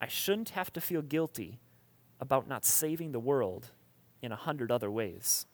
I 0.00 0.08
shouldn't 0.08 0.50
have 0.50 0.72
to 0.72 0.80
feel 0.80 1.02
guilty 1.02 1.60
about 2.20 2.48
not 2.48 2.64
saving 2.64 3.12
the 3.12 3.20
world 3.20 3.70
in 4.22 4.32
a 4.32 4.36
hundred 4.36 4.72
other 4.72 4.90
ways. 4.90 5.46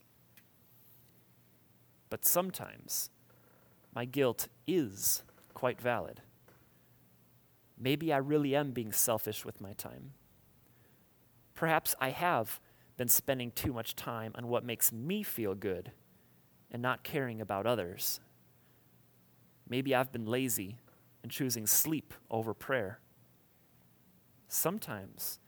But 2.08 2.24
sometimes 2.24 3.10
my 3.94 4.04
guilt 4.04 4.48
is 4.66 5.22
quite 5.54 5.80
valid. 5.80 6.20
Maybe 7.78 8.12
I 8.12 8.18
really 8.18 8.54
am 8.54 8.70
being 8.70 8.92
selfish 8.92 9.44
with 9.44 9.60
my 9.60 9.72
time. 9.74 10.12
Perhaps 11.54 11.94
I 12.00 12.10
have 12.10 12.60
been 12.96 13.08
spending 13.08 13.50
too 13.50 13.72
much 13.72 13.94
time 13.96 14.32
on 14.36 14.48
what 14.48 14.64
makes 14.64 14.92
me 14.92 15.22
feel 15.22 15.54
good 15.54 15.92
and 16.70 16.82
not 16.82 17.02
caring 17.04 17.40
about 17.40 17.66
others. 17.66 18.20
Maybe 19.68 19.94
I've 19.94 20.12
been 20.12 20.26
lazy 20.26 20.78
and 21.22 21.30
choosing 21.32 21.66
sleep 21.66 22.14
over 22.30 22.54
prayer. 22.54 23.00
Sometimes 24.48 25.40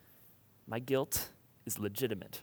my 0.67 0.79
guilt 0.79 1.31
is 1.65 1.79
legitimate. 1.79 2.43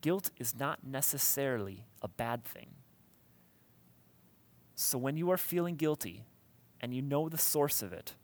guilt 0.00 0.30
is 0.38 0.54
not 0.54 0.86
necessarily 0.86 1.84
a 2.00 2.06
bad 2.06 2.44
thing. 2.44 2.68
So 4.76 4.98
when 4.98 5.16
you 5.16 5.30
are 5.32 5.36
feeling 5.36 5.74
guilty 5.76 6.24
and 6.80 6.94
you 6.94 7.02
know 7.02 7.28
the 7.28 7.38
source 7.38 7.82
of 7.82 7.92
it, 7.92 8.14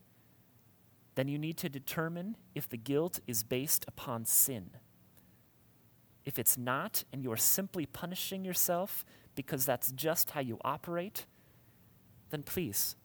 then 1.17 1.27
you 1.27 1.39
need 1.39 1.57
to 1.59 1.69
determine 1.69 2.37
if 2.55 2.69
the 2.69 2.77
guilt 2.77 3.21
is 3.27 3.43
based 3.43 3.85
upon 3.89 4.27
sin. 4.27 4.71
If 6.25 6.39
it's 6.39 6.57
not, 6.57 7.05
and 7.13 7.23
you 7.23 7.33
are 7.33 7.37
simply 7.37 7.87
punishing 7.87 8.45
yourself 8.45 9.05
because 9.35 9.65
that's 9.65 9.91
just 9.93 10.31
how 10.31 10.41
you 10.41 10.59
operate, 10.65 11.27
then 12.31 12.43
please 12.43 12.97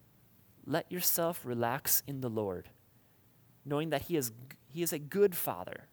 let 0.65 0.91
yourself 0.91 1.41
relax 1.45 2.03
in 2.05 2.21
the 2.21 2.29
Lord, 2.29 2.69
knowing 3.65 3.89
that 3.89 4.03
He 4.03 4.17
is, 4.17 4.31
he 4.69 4.83
is 4.83 4.93
a 4.93 5.00
good 5.00 5.36
Father. 5.36 5.88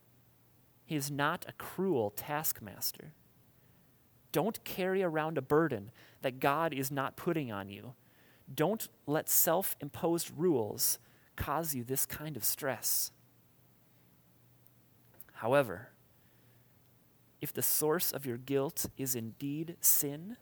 He 0.85 0.97
is 0.97 1.11
not 1.11 1.47
a 1.49 1.53
cruel 1.53 2.11
taskmaster. 2.11 3.15
Don't 4.33 4.63
carry 4.65 5.03
around 5.03 5.39
a 5.39 5.43
burden 5.43 5.91
that 6.23 6.41
God 6.41 6.75
is 6.75 6.91
not 6.91 7.17
putting 7.17 7.53
on 7.53 7.69
you. 7.69 7.95
Don't 8.53 8.89
let 9.07 9.29
self 9.29 9.77
imposed 9.81 10.31
rules 10.37 10.99
cause 11.37 11.75
you 11.75 11.85
this 11.85 12.05
kind 12.05 12.37
of 12.37 12.45
stress. 12.45 13.13
However, 15.35 15.89
if 17.45 17.53
the 17.53 17.63
source 17.63 18.11
of 18.11 18.25
your 18.25 18.39
guilt 18.39 18.87
is 18.97 19.15
indeed 19.15 19.77
sin, 19.79 20.39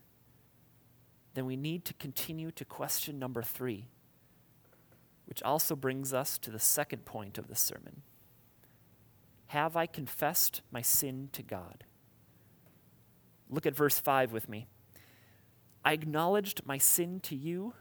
then 1.35 1.45
we 1.45 1.57
need 1.57 1.85
to 1.85 1.95
continue 1.95 2.53
to 2.53 2.65
question 2.65 3.19
number 3.19 3.43
three, 3.43 3.89
which 5.27 5.43
also 5.43 5.75
brings 5.75 6.15
us 6.15 6.39
to 6.39 6.49
the 6.53 6.61
second 6.61 7.05
point 7.05 7.39
of 7.39 7.49
the 7.49 7.57
sermon. 7.57 8.03
Have 9.49 9.77
I 9.77 9.87
confessed 9.87 10.63
my 10.71 10.81
sin 10.81 11.29
to 11.33 11.43
God? 11.43 11.83
Look 13.51 13.67
at 13.67 13.75
verse 13.75 13.99
5 13.99 14.33
with 14.33 14.49
me. 14.49 14.69
I 15.85 15.95
acknowledged 15.95 16.65
my 16.65 16.79
sin 16.79 17.19
to 17.25 17.35
you, 17.35 17.75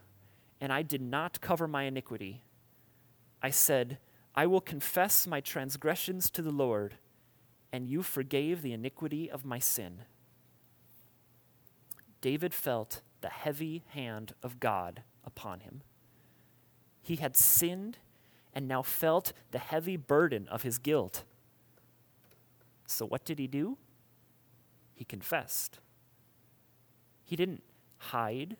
and 0.60 0.72
I 0.72 0.82
did 0.82 1.00
not 1.00 1.40
cover 1.40 1.68
my 1.68 1.84
iniquity. 1.84 2.42
I 3.40 3.50
said, 3.50 3.98
I 4.34 4.46
will 4.46 4.60
confess 4.60 5.28
my 5.28 5.40
transgressions 5.40 6.28
to 6.30 6.42
the 6.42 6.50
Lord, 6.50 6.96
and 7.72 7.88
you 7.88 8.02
forgave 8.02 8.62
the 8.62 8.72
iniquity 8.72 9.30
of 9.30 9.44
my 9.44 9.58
sin. 9.58 10.02
David 12.20 12.52
felt 12.52 13.00
the 13.20 13.28
heavy 13.28 13.82
hand 13.88 14.34
of 14.42 14.60
God 14.60 15.02
upon 15.24 15.60
him. 15.60 15.82
He 17.00 17.16
had 17.16 17.36
sinned 17.36 17.98
and 18.54 18.68
now 18.68 18.82
felt 18.82 19.32
the 19.50 19.58
heavy 19.58 19.96
burden 19.96 20.46
of 20.48 20.62
his 20.62 20.78
guilt. 20.78 21.24
So, 22.86 23.06
what 23.06 23.24
did 23.24 23.38
he 23.38 23.46
do? 23.46 23.78
He 24.94 25.04
confessed. 25.04 25.78
He 27.24 27.34
didn't 27.34 27.62
hide 27.96 28.56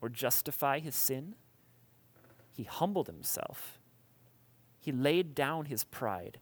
or 0.00 0.08
justify 0.08 0.80
his 0.80 0.96
sin, 0.96 1.36
he 2.52 2.64
humbled 2.64 3.06
himself 3.06 3.78
he 4.82 4.90
laid 4.90 5.36
down 5.36 5.66
his 5.66 5.84
pride. 5.84 6.40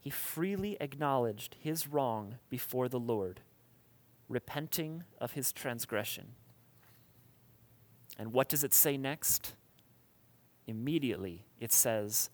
He 0.00 0.10
freely 0.10 0.76
acknowledged 0.80 1.56
his 1.60 1.86
wrong 1.86 2.36
before 2.48 2.88
the 2.88 2.98
Lord, 2.98 3.40
repenting 4.28 5.04
of 5.20 5.32
his 5.32 5.52
transgression. 5.52 6.32
And 8.18 8.32
what 8.32 8.48
does 8.48 8.64
it 8.64 8.74
say 8.74 8.96
next? 8.96 9.54
Immediately 10.66 11.44
it 11.58 11.72
says, 11.72 12.30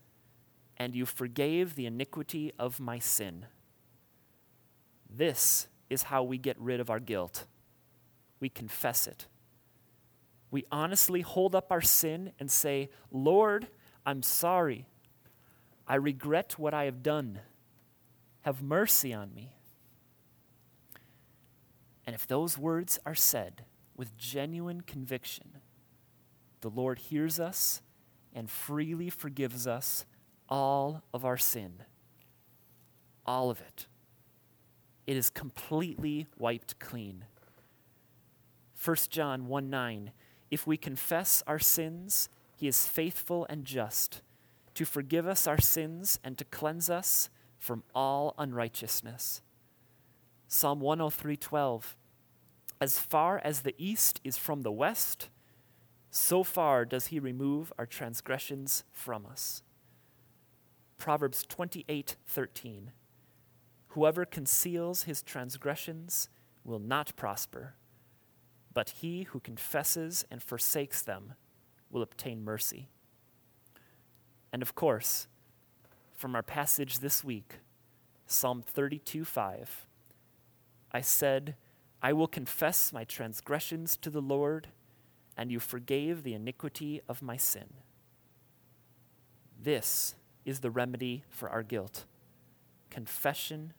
And 0.76 0.94
you 0.94 1.06
forgave 1.06 1.74
the 1.74 1.86
iniquity 1.86 2.52
of 2.58 2.78
my 2.78 2.98
sin. 2.98 3.46
This 5.08 5.68
is 5.90 6.04
how 6.04 6.22
we 6.22 6.38
get 6.38 6.58
rid 6.60 6.80
of 6.80 6.90
our 6.90 7.00
guilt. 7.00 7.46
We 8.40 8.48
confess 8.48 9.06
it. 9.06 9.26
We 10.50 10.64
honestly 10.70 11.22
hold 11.22 11.54
up 11.54 11.72
our 11.72 11.80
sin 11.80 12.32
and 12.38 12.50
say, 12.50 12.90
Lord, 13.10 13.66
I'm 14.04 14.22
sorry. 14.22 14.86
I 15.88 15.96
regret 15.96 16.58
what 16.58 16.74
I 16.74 16.84
have 16.84 17.02
done. 17.02 17.40
Have 18.46 18.62
mercy 18.62 19.12
on 19.12 19.34
me. 19.34 19.56
And 22.06 22.14
if 22.14 22.28
those 22.28 22.56
words 22.56 22.96
are 23.04 23.12
said 23.12 23.64
with 23.96 24.16
genuine 24.16 24.82
conviction, 24.82 25.56
the 26.60 26.70
Lord 26.70 27.00
hears 27.00 27.40
us 27.40 27.82
and 28.32 28.48
freely 28.48 29.10
forgives 29.10 29.66
us 29.66 30.04
all 30.48 31.02
of 31.12 31.24
our 31.24 31.36
sin. 31.36 31.82
All 33.26 33.50
of 33.50 33.60
it. 33.60 33.88
It 35.08 35.16
is 35.16 35.28
completely 35.28 36.28
wiped 36.38 36.78
clean. 36.78 37.24
1 38.80 38.96
John 39.10 39.48
1 39.48 39.68
9. 39.68 40.12
If 40.52 40.68
we 40.68 40.76
confess 40.76 41.42
our 41.48 41.58
sins, 41.58 42.28
he 42.54 42.68
is 42.68 42.86
faithful 42.86 43.44
and 43.50 43.64
just 43.64 44.22
to 44.74 44.84
forgive 44.84 45.26
us 45.26 45.48
our 45.48 45.60
sins 45.60 46.20
and 46.22 46.38
to 46.38 46.44
cleanse 46.44 46.88
us 46.88 47.28
from 47.58 47.82
all 47.94 48.34
unrighteousness. 48.38 49.42
Psalm 50.48 50.80
103:12 50.80 51.96
As 52.80 52.98
far 52.98 53.38
as 53.38 53.62
the 53.62 53.74
east 53.78 54.20
is 54.22 54.36
from 54.36 54.62
the 54.62 54.72
west, 54.72 55.28
so 56.10 56.42
far 56.42 56.84
does 56.84 57.08
he 57.08 57.18
remove 57.18 57.72
our 57.78 57.86
transgressions 57.86 58.84
from 58.92 59.26
us. 59.26 59.62
Proverbs 60.98 61.44
28:13 61.46 62.92
Whoever 63.88 64.24
conceals 64.24 65.04
his 65.04 65.22
transgressions 65.22 66.28
will 66.64 66.78
not 66.78 67.16
prosper, 67.16 67.74
but 68.74 68.90
he 69.00 69.24
who 69.24 69.40
confesses 69.40 70.24
and 70.30 70.42
forsakes 70.42 71.00
them 71.02 71.34
will 71.90 72.02
obtain 72.02 72.44
mercy. 72.44 72.88
And 74.52 74.62
of 74.62 74.74
course, 74.74 75.28
from 76.16 76.34
our 76.34 76.42
passage 76.42 77.00
this 77.00 77.22
week, 77.22 77.56
Psalm 78.26 78.62
32 78.62 79.24
5, 79.24 79.86
I 80.92 81.00
said, 81.00 81.56
I 82.02 82.12
will 82.12 82.26
confess 82.26 82.92
my 82.92 83.04
transgressions 83.04 83.96
to 83.98 84.10
the 84.10 84.22
Lord, 84.22 84.68
and 85.36 85.52
you 85.52 85.60
forgave 85.60 86.22
the 86.22 86.34
iniquity 86.34 87.02
of 87.08 87.22
my 87.22 87.36
sin. 87.36 87.68
This 89.62 90.14
is 90.44 90.60
the 90.60 90.70
remedy 90.70 91.24
for 91.28 91.50
our 91.50 91.62
guilt 91.62 92.04
confession 92.88 93.74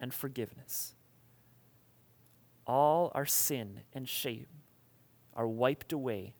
and 0.00 0.12
forgiveness. 0.12 0.94
All 2.66 3.12
our 3.14 3.26
sin 3.26 3.82
and 3.92 4.08
shame 4.08 4.46
are 5.34 5.46
wiped 5.46 5.92
away 5.92 6.34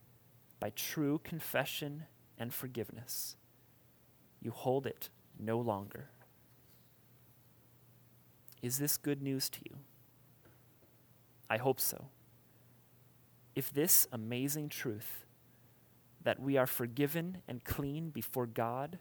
by 0.58 0.70
true 0.70 1.20
confession 1.22 2.04
and 2.36 2.52
forgiveness. 2.52 3.36
You 4.40 4.50
hold 4.50 4.86
it 4.86 5.10
no 5.38 5.58
longer. 5.58 6.10
Is 8.62 8.78
this 8.78 8.96
good 8.96 9.22
news 9.22 9.48
to 9.50 9.60
you? 9.64 9.76
I 11.48 11.58
hope 11.58 11.80
so. 11.80 12.06
If 13.54 13.72
this 13.72 14.08
amazing 14.12 14.68
truth 14.68 15.24
that 16.22 16.40
we 16.40 16.56
are 16.56 16.66
forgiven 16.66 17.38
and 17.46 17.64
clean 17.64 18.10
before 18.10 18.46
God 18.46 18.98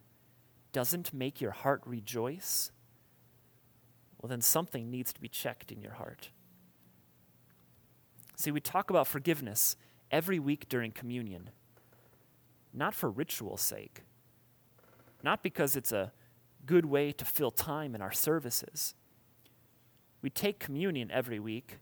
doesn't 0.72 1.14
make 1.14 1.42
your 1.42 1.52
heart 1.52 1.82
rejoice, 1.86 2.72
well, 4.22 4.30
then 4.30 4.42
something 4.42 4.90
needs 4.90 5.12
to 5.14 5.22
be 5.22 5.28
checked 5.28 5.72
in 5.72 5.82
your 5.82 5.94
heart. 5.94 6.30
See, 8.36 8.52
we 8.52 8.60
talk 8.60 8.90
about 8.90 9.08
forgiveness 9.08 9.78
every 10.12 10.40
week 10.40 10.68
during 10.70 10.92
communion, 10.92 11.50
not 12.74 12.94
for 12.94 13.10
ritual's 13.10 13.62
sake, 13.62 14.02
not 15.24 15.42
because 15.42 15.76
it's 15.76 15.92
a 15.92 16.12
good 16.66 16.86
way 16.86 17.12
to 17.12 17.26
fill 17.26 17.52
time 17.52 17.96
in 17.96 18.02
our 18.02 18.12
services. 18.12 18.96
We 20.22 20.30
take 20.30 20.60
communion 20.60 21.12
every 21.12 21.40
week 21.40 21.78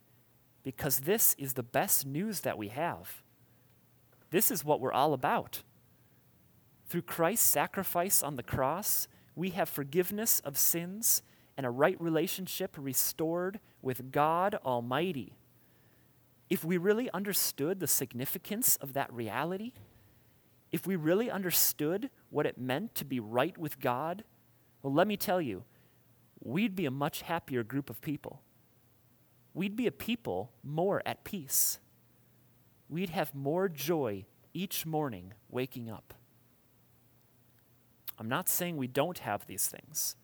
because 0.63 1.01
this 1.01 1.35
is 1.37 1.53
the 1.53 1.63
best 1.63 2.05
news 2.05 2.41
that 2.41 2.57
we 2.57 2.69
have. 2.69 3.23
This 4.31 4.51
is 4.51 4.65
what 4.65 4.79
we're 4.79 4.93
all 4.93 5.13
about. 5.13 5.63
Through 6.87 7.03
Christ's 7.03 7.47
sacrifice 7.47 8.23
on 8.23 8.35
the 8.35 8.43
cross, 8.43 9.07
we 9.35 9.51
have 9.51 9.69
forgiveness 9.69 10.39
of 10.41 10.57
sins 10.57 11.21
and 11.55 11.65
a 11.65 11.69
right 11.69 11.99
relationship 12.01 12.75
restored 12.77 13.59
with 13.81 14.11
God 14.11 14.55
Almighty 14.65 15.33
if 16.53 16.63
we 16.63 16.77
really 16.77 17.09
understood 17.11 17.79
the 17.79 17.87
significance 17.87 18.75
of 18.75 18.93
that 18.93 19.11
reality, 19.11 19.71
if 20.71 20.85
we 20.85 20.95
really 20.95 21.31
understood 21.31 22.11
what 22.29 22.45
it 22.45 22.59
meant 22.59 22.93
to 22.93 23.05
be 23.05 23.19
right 23.19 23.57
with 23.57 23.79
God, 23.79 24.23
well, 24.83 24.93
let 24.93 25.07
me 25.07 25.17
tell 25.17 25.41
you, 25.41 25.63
we'd 26.41 26.75
be 26.75 26.85
a 26.85 26.91
much 26.91 27.23
happier 27.23 27.63
group 27.63 27.89
of 27.89 28.01
people. 28.01 28.41
We'd 29.55 29.75
be 29.75 29.87
a 29.87 29.91
people 29.91 30.51
more 30.63 31.01
at 31.05 31.23
peace. 31.23 31.79
We'd 32.89 33.09
have 33.09 33.33
more 33.33 33.69
joy 33.69 34.25
each 34.53 34.85
morning 34.85 35.33
waking 35.49 35.89
up. 35.89 36.13
I'm 38.19 38.29
not 38.29 38.49
saying 38.49 38.77
we 38.77 38.87
don't 38.87 39.19
have 39.19 39.47
these 39.47 39.67
things. 39.67 40.15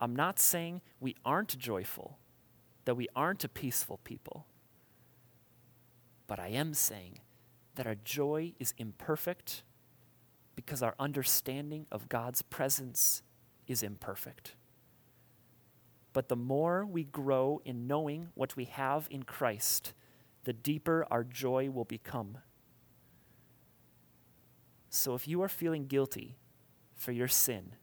I'm 0.00 0.16
not 0.16 0.40
saying 0.40 0.80
we 0.98 1.14
aren't 1.24 1.58
joyful. 1.58 2.18
that 2.88 2.94
we 2.94 3.06
aren't 3.14 3.44
a 3.44 3.50
peaceful 3.50 4.00
people. 4.02 4.46
But 6.26 6.38
I 6.38 6.48
am 6.48 6.72
saying 6.72 7.20
that 7.74 7.86
our 7.86 7.96
joy 8.02 8.54
is 8.58 8.72
imperfect 8.78 9.62
because 10.56 10.82
our 10.82 10.94
understanding 10.98 11.84
of 11.92 12.08
God's 12.08 12.40
presence 12.40 13.22
is 13.68 13.82
imperfect. 13.82 14.54
But 16.12 16.28
the 16.28 16.36
more 16.36 16.84
we 16.84 17.04
grow 17.04 17.60
in 17.64 17.86
knowing 17.86 18.30
what 18.34 18.56
we 18.56 18.64
have 18.64 19.06
in 19.10 19.22
Christ, 19.22 19.92
the 20.44 20.52
deeper 20.52 21.06
our 21.10 21.22
joy 21.22 21.70
will 21.70 21.84
become. 21.84 22.38
So 24.90 25.14
if 25.14 25.28
you 25.28 25.42
are 25.42 25.48
feeling 25.48 25.86
guilty 25.86 26.38
for 26.96 27.12
your 27.12 27.28
sin, 27.28 27.74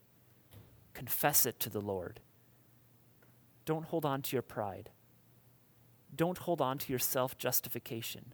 confess 0.93 1.45
it 1.45 1.59
to 1.61 1.69
the 1.69 1.79
Lord. 1.79 2.19
Don't 3.65 3.85
hold 3.85 4.05
on 4.05 4.21
to 4.23 4.35
your 4.35 4.41
pride. 4.41 4.89
Don't 6.15 6.39
hold 6.39 6.61
on 6.61 6.77
to 6.79 6.91
your 6.91 6.99
self 6.99 7.37
justification. 7.37 8.33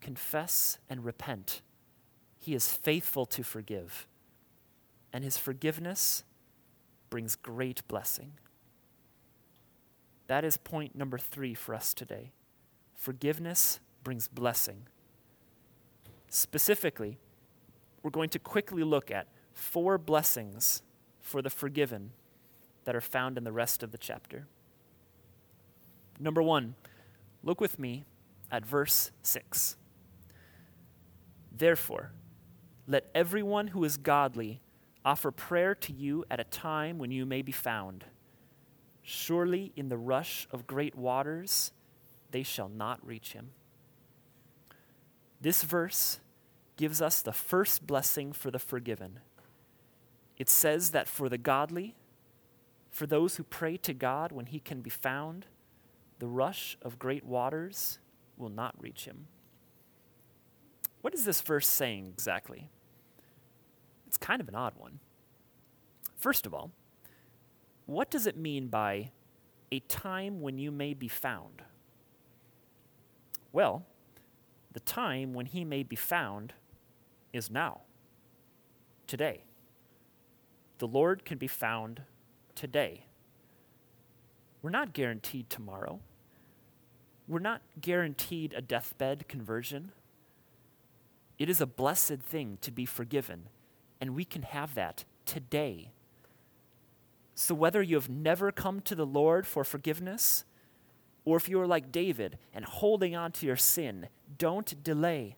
Confess 0.00 0.78
and 0.88 1.04
repent. 1.04 1.62
He 2.38 2.54
is 2.54 2.68
faithful 2.68 3.26
to 3.26 3.42
forgive, 3.42 4.06
and 5.12 5.24
his 5.24 5.36
forgiveness 5.36 6.24
brings 7.08 7.36
great 7.36 7.86
blessing. 7.88 8.32
That 10.28 10.44
is 10.44 10.56
point 10.56 10.94
number 10.94 11.18
three 11.18 11.54
for 11.54 11.74
us 11.74 11.92
today. 11.92 12.30
Forgiveness 12.94 13.80
brings 14.04 14.28
blessing. 14.28 14.86
Specifically, 16.28 17.18
we're 18.02 18.10
going 18.10 18.28
to 18.30 18.38
quickly 18.38 18.84
look 18.84 19.10
at 19.10 19.26
four 19.52 19.98
blessings 19.98 20.82
for 21.20 21.42
the 21.42 21.50
forgiven 21.50 22.12
that 22.84 22.94
are 22.94 23.00
found 23.00 23.36
in 23.36 23.44
the 23.44 23.52
rest 23.52 23.82
of 23.82 23.90
the 23.90 23.98
chapter. 23.98 24.46
Number 26.18 26.42
one, 26.42 26.74
look 27.42 27.60
with 27.60 27.78
me 27.78 28.04
at 28.50 28.64
verse 28.64 29.10
6. 29.22 29.76
Therefore, 31.50 32.12
let 32.86 33.10
everyone 33.14 33.68
who 33.68 33.84
is 33.84 33.96
godly 33.96 34.60
offer 35.04 35.30
prayer 35.30 35.74
to 35.74 35.92
you 35.92 36.24
at 36.30 36.40
a 36.40 36.44
time 36.44 36.98
when 36.98 37.10
you 37.10 37.24
may 37.24 37.42
be 37.42 37.52
found. 37.52 38.04
Surely 39.02 39.72
in 39.76 39.88
the 39.88 39.96
rush 39.96 40.46
of 40.50 40.66
great 40.66 40.94
waters 40.94 41.72
they 42.30 42.42
shall 42.42 42.68
not 42.68 43.04
reach 43.04 43.32
him. 43.32 43.50
This 45.40 45.62
verse 45.62 46.20
gives 46.76 47.02
us 47.02 47.20
the 47.20 47.32
first 47.32 47.86
blessing 47.86 48.32
for 48.32 48.50
the 48.50 48.58
forgiven. 48.58 49.20
It 50.38 50.48
says 50.48 50.90
that 50.90 51.08
for 51.08 51.28
the 51.28 51.38
godly, 51.38 51.94
for 52.90 53.06
those 53.06 53.36
who 53.36 53.42
pray 53.42 53.76
to 53.78 53.94
God 53.94 54.32
when 54.32 54.46
he 54.46 54.60
can 54.60 54.80
be 54.80 54.90
found, 54.90 55.46
the 56.18 56.26
rush 56.26 56.76
of 56.82 56.98
great 56.98 57.24
waters 57.24 57.98
will 58.36 58.48
not 58.48 58.74
reach 58.78 59.04
him. 59.06 59.26
What 61.00 61.14
is 61.14 61.24
this 61.24 61.40
verse 61.40 61.66
saying 61.66 62.06
exactly? 62.06 62.68
It's 64.10 64.16
kind 64.16 64.40
of 64.40 64.48
an 64.48 64.56
odd 64.56 64.72
one. 64.76 64.98
First 66.16 66.44
of 66.44 66.52
all, 66.52 66.72
what 67.86 68.10
does 68.10 68.26
it 68.26 68.36
mean 68.36 68.66
by 68.66 69.12
a 69.70 69.78
time 69.78 70.40
when 70.40 70.58
you 70.58 70.72
may 70.72 70.94
be 70.94 71.06
found? 71.06 71.62
Well, 73.52 73.86
the 74.72 74.80
time 74.80 75.32
when 75.32 75.46
he 75.46 75.64
may 75.64 75.84
be 75.84 75.94
found 75.94 76.54
is 77.32 77.52
now, 77.52 77.82
today. 79.06 79.44
The 80.78 80.88
Lord 80.88 81.24
can 81.24 81.38
be 81.38 81.46
found 81.46 82.02
today. 82.56 83.06
We're 84.60 84.70
not 84.70 84.92
guaranteed 84.92 85.48
tomorrow. 85.48 86.00
We're 87.28 87.38
not 87.38 87.62
guaranteed 87.80 88.54
a 88.54 88.60
deathbed 88.60 89.28
conversion. 89.28 89.92
It 91.38 91.48
is 91.48 91.60
a 91.60 91.66
blessed 91.66 92.18
thing 92.18 92.58
to 92.62 92.72
be 92.72 92.84
forgiven, 92.84 93.50
and 94.00 94.14
we 94.14 94.24
can 94.24 94.42
have 94.42 94.74
that 94.74 95.04
today. 95.26 95.90
So, 97.34 97.54
whether 97.54 97.82
you 97.82 97.96
have 97.96 98.08
never 98.08 98.52
come 98.52 98.80
to 98.82 98.94
the 98.94 99.06
Lord 99.06 99.46
for 99.46 99.64
forgiveness, 99.64 100.44
or 101.24 101.36
if 101.36 101.48
you 101.48 101.60
are 101.60 101.66
like 101.66 101.92
David 101.92 102.38
and 102.52 102.64
holding 102.64 103.14
on 103.14 103.32
to 103.32 103.46
your 103.46 103.56
sin, 103.56 104.08
don't 104.38 104.82
delay. 104.82 105.36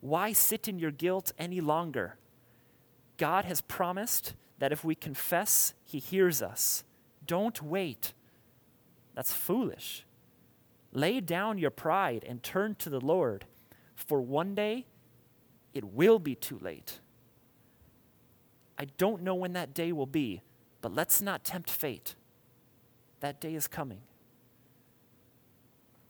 Why 0.00 0.32
sit 0.32 0.68
in 0.68 0.78
your 0.78 0.90
guilt 0.90 1.32
any 1.38 1.60
longer? 1.60 2.16
God 3.16 3.44
has 3.44 3.60
promised 3.60 4.34
that 4.58 4.72
if 4.72 4.84
we 4.84 4.94
confess, 4.94 5.74
He 5.84 5.98
hears 5.98 6.42
us. 6.42 6.84
Don't 7.26 7.62
wait. 7.62 8.12
That's 9.14 9.32
foolish. 9.32 10.04
Lay 10.92 11.20
down 11.20 11.58
your 11.58 11.70
pride 11.70 12.24
and 12.26 12.42
turn 12.42 12.74
to 12.76 12.90
the 12.90 13.00
Lord, 13.00 13.46
for 13.94 14.20
one 14.20 14.54
day 14.54 14.86
it 15.74 15.84
will 15.84 16.18
be 16.18 16.34
too 16.34 16.58
late. 16.58 17.00
I 18.78 18.86
don't 18.98 19.22
know 19.22 19.34
when 19.34 19.54
that 19.54 19.74
day 19.74 19.92
will 19.92 20.06
be, 20.06 20.42
but 20.82 20.94
let's 20.94 21.20
not 21.20 21.44
tempt 21.44 21.70
fate. 21.70 22.14
That 23.20 23.40
day 23.40 23.54
is 23.54 23.66
coming. 23.66 24.00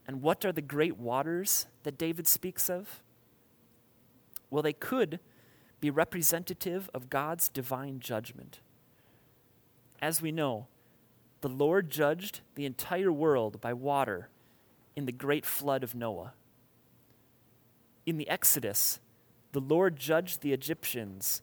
And 0.07 0.21
what 0.21 0.45
are 0.45 0.51
the 0.51 0.61
great 0.61 0.97
waters 0.97 1.67
that 1.83 1.97
David 1.97 2.27
speaks 2.27 2.69
of? 2.69 3.01
Well, 4.49 4.63
they 4.63 4.73
could 4.73 5.19
be 5.79 5.89
representative 5.89 6.89
of 6.93 7.09
God's 7.09 7.49
divine 7.49 7.99
judgment. 7.99 8.59
As 10.01 10.21
we 10.21 10.31
know, 10.31 10.67
the 11.41 11.49
Lord 11.49 11.89
judged 11.89 12.41
the 12.55 12.65
entire 12.65 13.11
world 13.11 13.61
by 13.61 13.73
water 13.73 14.29
in 14.95 15.05
the 15.05 15.11
great 15.11 15.45
flood 15.45 15.83
of 15.83 15.93
Noah. 15.93 16.33
In 18.05 18.17
the 18.17 18.29
Exodus, 18.29 18.99
the 19.51 19.59
Lord 19.59 19.97
judged 19.97 20.41
the 20.41 20.53
Egyptians 20.53 21.41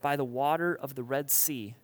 by 0.00 0.16
the 0.16 0.24
water 0.24 0.74
of 0.74 0.94
the 0.94 1.02
Red 1.02 1.30
Sea 1.30 1.74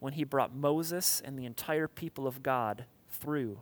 when 0.00 0.14
he 0.14 0.24
brought 0.24 0.54
Moses 0.54 1.22
and 1.24 1.38
the 1.38 1.46
entire 1.46 1.88
people 1.88 2.26
of 2.26 2.42
God 2.42 2.84
through. 3.08 3.60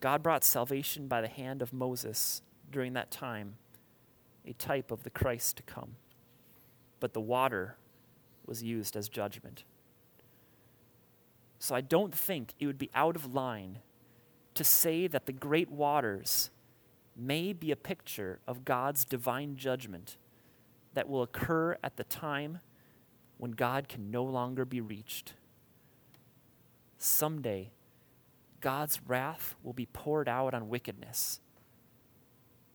God 0.00 0.22
brought 0.22 0.44
salvation 0.44 1.08
by 1.08 1.20
the 1.20 1.28
hand 1.28 1.62
of 1.62 1.72
Moses 1.72 2.42
during 2.70 2.92
that 2.94 3.10
time 3.10 3.56
a 4.46 4.52
type 4.54 4.90
of 4.90 5.02
the 5.02 5.10
Christ 5.10 5.56
to 5.58 5.62
come. 5.62 5.96
But 7.00 7.12
the 7.12 7.20
water 7.20 7.76
was 8.46 8.62
used 8.62 8.96
as 8.96 9.08
judgment. 9.08 9.64
So 11.58 11.74
I 11.74 11.80
don't 11.80 12.14
think 12.14 12.54
it 12.58 12.66
would 12.66 12.78
be 12.78 12.90
out 12.94 13.16
of 13.16 13.34
line 13.34 13.80
to 14.54 14.64
say 14.64 15.06
that 15.06 15.26
the 15.26 15.32
great 15.32 15.70
waters 15.70 16.50
may 17.16 17.52
be 17.52 17.70
a 17.70 17.76
picture 17.76 18.38
of 18.46 18.64
God's 18.64 19.04
divine 19.04 19.56
judgment 19.56 20.16
that 20.98 21.08
will 21.08 21.22
occur 21.22 21.78
at 21.80 21.96
the 21.96 22.02
time 22.02 22.58
when 23.36 23.52
God 23.52 23.88
can 23.88 24.10
no 24.10 24.24
longer 24.24 24.64
be 24.64 24.80
reached. 24.80 25.34
Someday, 26.98 27.70
God's 28.60 29.00
wrath 29.06 29.54
will 29.62 29.72
be 29.72 29.86
poured 29.86 30.28
out 30.28 30.54
on 30.54 30.68
wickedness 30.68 31.38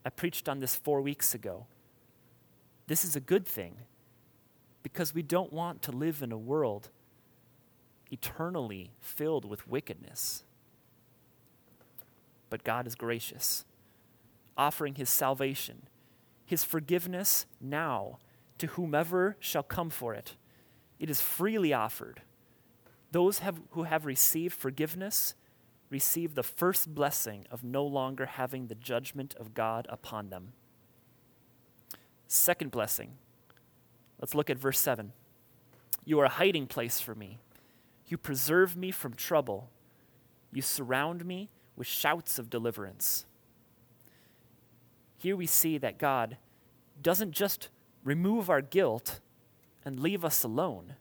I 0.05 0.09
preached 0.09 0.49
on 0.49 0.59
this 0.59 0.75
four 0.75 1.01
weeks 1.01 1.33
ago. 1.33 1.65
This 2.87 3.05
is 3.05 3.15
a 3.15 3.21
good 3.21 3.45
thing 3.45 3.77
because 4.81 5.13
we 5.13 5.21
don't 5.21 5.53
want 5.53 5.81
to 5.83 5.91
live 5.91 6.21
in 6.21 6.31
a 6.31 6.37
world 6.37 6.89
eternally 8.11 8.91
filled 8.99 9.45
with 9.45 9.67
wickedness. 9.67 10.43
But 12.49 12.63
God 12.63 12.85
is 12.85 12.95
gracious, 12.95 13.65
offering 14.57 14.95
his 14.95 15.09
salvation, 15.09 15.83
his 16.45 16.63
forgiveness 16.63 17.45
now 17.59 18.19
to 18.57 18.67
whomever 18.67 19.37
shall 19.39 19.63
come 19.63 19.89
for 19.89 20.13
it. 20.13 20.35
It 20.99 21.09
is 21.09 21.21
freely 21.21 21.73
offered. 21.73 22.21
Those 23.11 23.39
have, 23.39 23.61
who 23.71 23.83
have 23.83 24.05
received 24.05 24.55
forgiveness 24.55 25.35
receive 25.89 26.33
the 26.33 26.43
first 26.43 26.93
blessing 26.95 27.45
of 27.51 27.63
no 27.63 27.85
longer 27.85 28.25
having 28.25 28.67
the 28.67 28.75
judgment 28.75 29.35
of 29.39 29.53
God 29.53 29.85
upon 29.89 30.29
them. 30.29 30.53
Second 32.27 32.71
blessing. 32.71 33.11
Let's 34.19 34.33
look 34.33 34.49
at 34.49 34.57
verse 34.57 34.79
7. 34.79 35.13
You 36.05 36.19
are 36.19 36.25
a 36.25 36.29
hiding 36.29 36.65
place 36.67 36.99
for 36.99 37.13
me. 37.13 37.37
You 38.07 38.17
preserve 38.17 38.75
me 38.75 38.91
from 38.91 39.13
trouble. 39.13 39.69
You 40.51 40.61
surround 40.61 41.25
me 41.25 41.49
with 41.75 41.87
shouts 41.87 42.39
of 42.39 42.49
deliverance. 42.49 43.25
Here 45.23 45.37
we 45.37 45.45
see 45.45 45.77
that 45.77 45.97
God 45.97 46.35
doesn't 47.01 47.31
just 47.31 47.69
remove 48.03 48.49
our 48.49 48.59
guilt 48.59 49.21
and 49.85 49.97
leave 49.97 50.25
us 50.25 50.43
alone. 50.43 50.95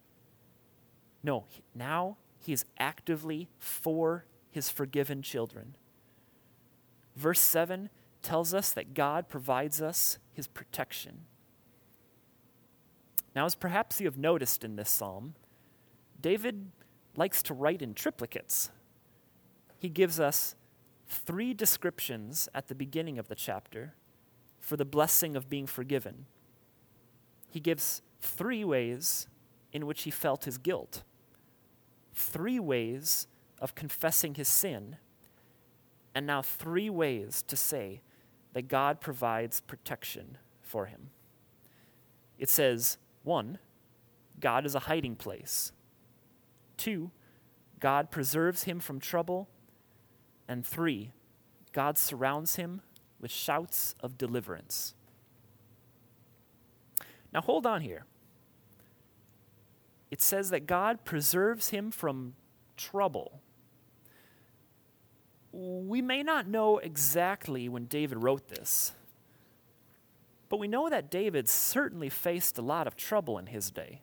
No, 1.25 1.47
now 1.75 2.19
He 2.39 2.53
is 2.53 2.65
actively 2.79 3.49
for 3.59 4.25
his 4.53 4.69
forgiven 4.69 5.23
children. 5.23 5.75
Verse 7.17 7.41
7 7.41 7.91
tells 8.23 8.55
us 8.55 8.71
that 8.73 8.95
God 8.95 9.29
provides 9.29 9.83
us 9.83 10.19
his 10.33 10.47
protection. 10.47 11.23
Now, 13.35 13.47
as 13.47 13.57
perhaps 13.57 14.01
you 14.01 14.07
have 14.07 14.19
noticed 14.19 14.63
in 14.63 14.77
this 14.77 14.91
psalm, 14.91 15.35
David 16.21 16.71
likes 17.17 17.43
to 17.45 17.55
write 17.55 17.83
in 17.83 17.95
triplicates. 17.95 18.71
he 19.79 19.89
gives 19.89 20.21
us 20.21 20.55
three 21.09 21.53
descriptions 21.53 22.49
at 22.55 22.69
the 22.69 22.75
beginning 22.75 23.19
of 23.19 23.27
the 23.27 23.35
chapter 23.35 23.95
for 24.63 24.79
the 24.79 24.87
blessing 24.87 25.37
of 25.37 25.51
being 25.51 25.67
forgiven. 25.67 26.25
He 27.51 27.61
gives 27.61 28.01
three 28.21 28.65
ways 28.65 29.27
in 29.73 29.85
which 29.85 30.05
he 30.05 30.11
felt 30.11 30.47
his 30.47 30.57
guilt, 30.57 31.03
three 32.15 32.59
ways 32.59 33.27
of 33.59 33.75
confessing 33.75 34.37
his 34.37 34.49
sin, 34.49 34.97
and 36.15 36.27
now 36.27 36.41
three 36.41 36.89
ways 36.89 37.43
to 37.49 37.57
say 37.57 38.01
that 38.55 38.69
God 38.69 39.01
provides 39.01 39.61
protection 39.61 40.39
for 40.63 40.87
him. 40.87 41.11
It 42.39 42.49
says, 42.49 42.99
one, 43.25 43.59
God 44.41 44.65
is 44.65 44.75
a 44.75 44.81
hiding 44.81 45.17
place. 45.17 45.73
Two, 46.77 47.11
God 47.81 48.11
preserves 48.11 48.65
him 48.65 48.79
from 48.81 49.01
trouble. 49.01 49.49
And 50.49 50.67
three, 50.67 51.13
God 51.73 51.97
surrounds 51.99 52.57
him 52.57 52.83
with 53.23 53.31
shouts 53.31 53.95
of 54.01 54.19
deliverance. 54.19 54.95
Now 57.33 57.41
hold 57.41 57.65
on 57.65 57.81
here. 57.81 58.05
It 60.11 60.21
says 60.21 60.51
that 60.51 60.67
God 60.67 61.05
preserves 61.05 61.71
him 61.71 61.91
from 61.91 62.35
trouble. 62.77 63.41
We 65.53 66.03
may 66.03 66.23
not 66.23 66.47
know 66.47 66.79
exactly 66.79 67.69
when 67.69 67.87
David 67.87 68.23
wrote 68.23 68.49
this, 68.49 68.93
but 70.51 70.59
we 70.59 70.69
know 70.69 70.91
that 70.91 71.11
David 71.11 71.49
certainly 71.49 72.11
faced 72.11 72.59
a 72.59 72.63
lot 72.63 72.87
of 72.87 72.97
trouble 72.97 73.39
in 73.39 73.47
his 73.47 73.71
day. 73.71 74.03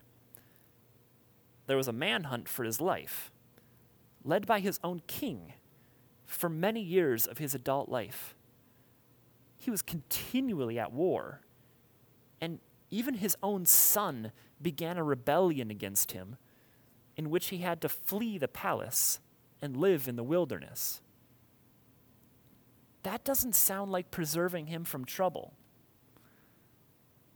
There 1.66 1.76
was 1.76 1.88
a 1.88 1.92
manhunt 1.92 2.48
for 2.48 2.64
his 2.64 2.80
life, 2.80 3.30
led 4.24 4.46
by 4.46 4.58
his 4.58 4.80
own 4.82 5.02
king 5.06 5.52
for 6.26 6.48
many 6.48 6.80
years 6.80 7.26
of 7.26 7.38
his 7.38 7.54
adult 7.54 7.88
life. 7.88 8.34
He 9.60 9.70
was 9.70 9.82
continually 9.82 10.78
at 10.78 10.90
war, 10.90 11.42
and 12.40 12.60
even 12.90 13.14
his 13.14 13.36
own 13.42 13.66
son 13.66 14.32
began 14.60 14.96
a 14.96 15.04
rebellion 15.04 15.70
against 15.70 16.12
him, 16.12 16.36
in 17.14 17.28
which 17.28 17.48
he 17.48 17.58
had 17.58 17.82
to 17.82 17.88
flee 17.88 18.38
the 18.38 18.48
palace 18.48 19.20
and 19.60 19.76
live 19.76 20.08
in 20.08 20.16
the 20.16 20.24
wilderness. 20.24 21.02
That 23.02 23.22
doesn't 23.22 23.54
sound 23.54 23.92
like 23.92 24.10
preserving 24.10 24.68
him 24.68 24.84
from 24.84 25.04
trouble. 25.04 25.52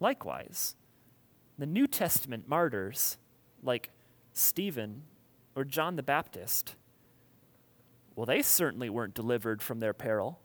Likewise, 0.01 0.77
the 1.59 1.67
New 1.67 1.87
Testament 1.87 2.49
martyrs, 2.49 3.19
like 3.63 3.91
Stephen 4.33 5.03
or 5.55 5.65
John 5.65 5.97
the 5.97 6.03
Baptist, 6.03 6.75
well, 8.17 8.25
they 8.25 8.41
certainly 8.41 8.89
weren't 8.89 9.13
delivered 9.13 9.61
from 9.61 9.81
their 9.81 9.93
peril. 9.93 10.41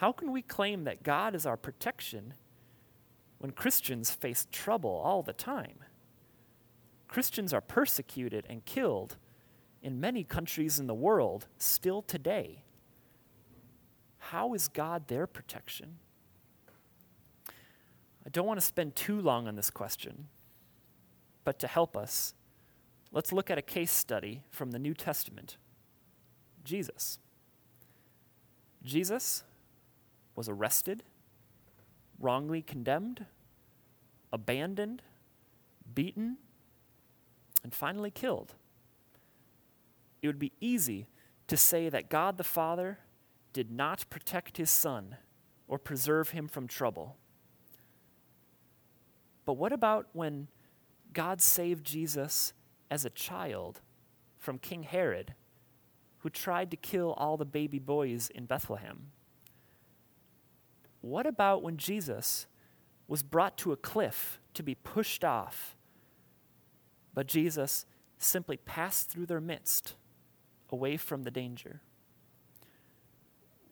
How 0.00 0.12
can 0.12 0.32
we 0.32 0.40
claim 0.40 0.84
that 0.84 1.02
God 1.02 1.34
is 1.34 1.44
our 1.44 1.58
protection 1.58 2.32
when 3.36 3.52
Christians 3.52 4.10
face 4.10 4.46
trouble 4.50 4.98
all 5.04 5.22
the 5.22 5.34
time? 5.34 5.84
Christians 7.06 7.52
are 7.52 7.60
persecuted 7.60 8.46
and 8.48 8.64
killed 8.64 9.18
in 9.82 10.00
many 10.00 10.24
countries 10.24 10.80
in 10.80 10.86
the 10.86 10.94
world 10.94 11.48
still 11.58 12.00
today. 12.00 12.62
How 14.16 14.54
is 14.54 14.68
God 14.68 15.06
their 15.08 15.26
protection? 15.26 15.98
I 18.24 18.30
don't 18.30 18.46
want 18.46 18.58
to 18.58 18.66
spend 18.66 18.96
too 18.96 19.20
long 19.20 19.46
on 19.46 19.54
this 19.54 19.68
question, 19.68 20.28
but 21.44 21.58
to 21.58 21.66
help 21.66 21.94
us, 21.94 22.32
let's 23.12 23.32
look 23.34 23.50
at 23.50 23.58
a 23.58 23.62
case 23.62 23.92
study 23.92 24.44
from 24.48 24.70
the 24.70 24.78
New 24.78 24.94
Testament 24.94 25.58
Jesus. 26.64 27.18
Jesus 28.82 29.44
was 30.40 30.48
arrested, 30.48 31.02
wrongly 32.18 32.62
condemned, 32.62 33.26
abandoned, 34.32 35.02
beaten, 35.94 36.38
and 37.62 37.74
finally 37.74 38.10
killed. 38.10 38.54
It 40.22 40.28
would 40.28 40.38
be 40.38 40.52
easy 40.58 41.08
to 41.46 41.58
say 41.58 41.90
that 41.90 42.08
God 42.08 42.38
the 42.38 42.42
Father 42.42 43.00
did 43.52 43.70
not 43.70 44.08
protect 44.08 44.56
his 44.56 44.70
Son 44.70 45.18
or 45.68 45.78
preserve 45.78 46.30
him 46.30 46.48
from 46.48 46.66
trouble. 46.66 47.18
But 49.44 49.58
what 49.58 49.74
about 49.74 50.06
when 50.14 50.48
God 51.12 51.42
saved 51.42 51.84
Jesus 51.84 52.54
as 52.90 53.04
a 53.04 53.10
child 53.10 53.82
from 54.38 54.56
King 54.56 54.84
Herod, 54.84 55.34
who 56.20 56.30
tried 56.30 56.70
to 56.70 56.78
kill 56.78 57.12
all 57.18 57.36
the 57.36 57.44
baby 57.44 57.78
boys 57.78 58.30
in 58.34 58.46
Bethlehem? 58.46 59.10
What 61.00 61.26
about 61.26 61.62
when 61.62 61.76
Jesus 61.76 62.46
was 63.08 63.22
brought 63.22 63.56
to 63.58 63.72
a 63.72 63.76
cliff 63.76 64.38
to 64.54 64.62
be 64.62 64.74
pushed 64.74 65.24
off, 65.24 65.76
but 67.14 67.26
Jesus 67.26 67.86
simply 68.18 68.56
passed 68.56 69.10
through 69.10 69.26
their 69.26 69.40
midst, 69.40 69.94
away 70.70 70.96
from 70.96 71.24
the 71.24 71.30
danger? 71.30 71.80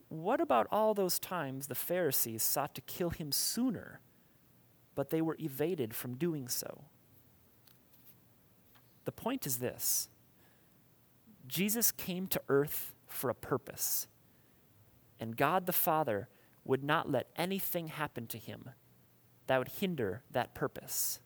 What 0.08 0.40
about 0.40 0.66
all 0.72 0.94
those 0.94 1.18
times 1.18 1.66
the 1.66 1.74
Pharisees 1.74 2.42
sought 2.42 2.74
to 2.74 2.80
kill 2.80 3.10
him 3.10 3.30
sooner, 3.30 4.00
but 4.94 5.10
they 5.10 5.20
were 5.20 5.36
evaded 5.38 5.94
from 5.94 6.14
doing 6.14 6.48
so? 6.48 6.84
The 9.04 9.12
point 9.12 9.46
is 9.46 9.58
this 9.58 10.08
Jesus 11.46 11.92
came 11.92 12.26
to 12.28 12.40
earth 12.48 12.94
for 13.06 13.30
a 13.30 13.34
purpose, 13.34 14.08
and 15.20 15.36
God 15.36 15.66
the 15.66 15.72
Father 15.72 16.28
would 16.68 16.84
not 16.84 17.10
let 17.10 17.30
anything 17.34 17.88
happen 17.88 18.26
to 18.26 18.36
him 18.36 18.68
that 19.46 19.58
would 19.58 19.68
hinder 19.80 20.22
that 20.30 20.54
purpose. 20.54 21.18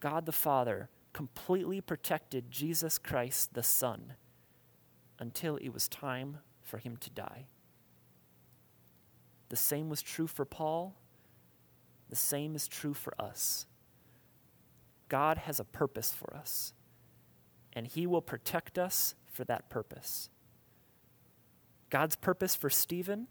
God 0.00 0.24
the 0.24 0.32
Father 0.32 0.88
completely 1.12 1.82
protected 1.82 2.50
Jesus 2.50 2.98
Christ 2.98 3.52
the 3.52 3.62
Son 3.62 4.14
until 5.18 5.56
it 5.56 5.68
was 5.68 5.86
time 5.86 6.38
for 6.62 6.78
him 6.78 6.96
to 6.96 7.10
die. 7.10 7.44
The 9.50 9.56
same 9.56 9.90
was 9.90 10.00
true 10.00 10.26
for 10.26 10.46
Paul. 10.46 10.96
The 12.08 12.16
same 12.16 12.56
is 12.56 12.66
true 12.66 12.94
for 12.94 13.14
us. 13.20 13.66
God 15.10 15.36
has 15.36 15.60
a 15.60 15.64
purpose 15.64 16.10
for 16.10 16.34
us, 16.34 16.72
and 17.74 17.86
he 17.86 18.06
will 18.06 18.22
protect 18.22 18.78
us 18.78 19.14
for 19.30 19.44
that 19.44 19.68
purpose. 19.68 20.30
God's 21.90 22.16
purpose 22.16 22.54
for 22.54 22.70
Stephen 22.70 23.28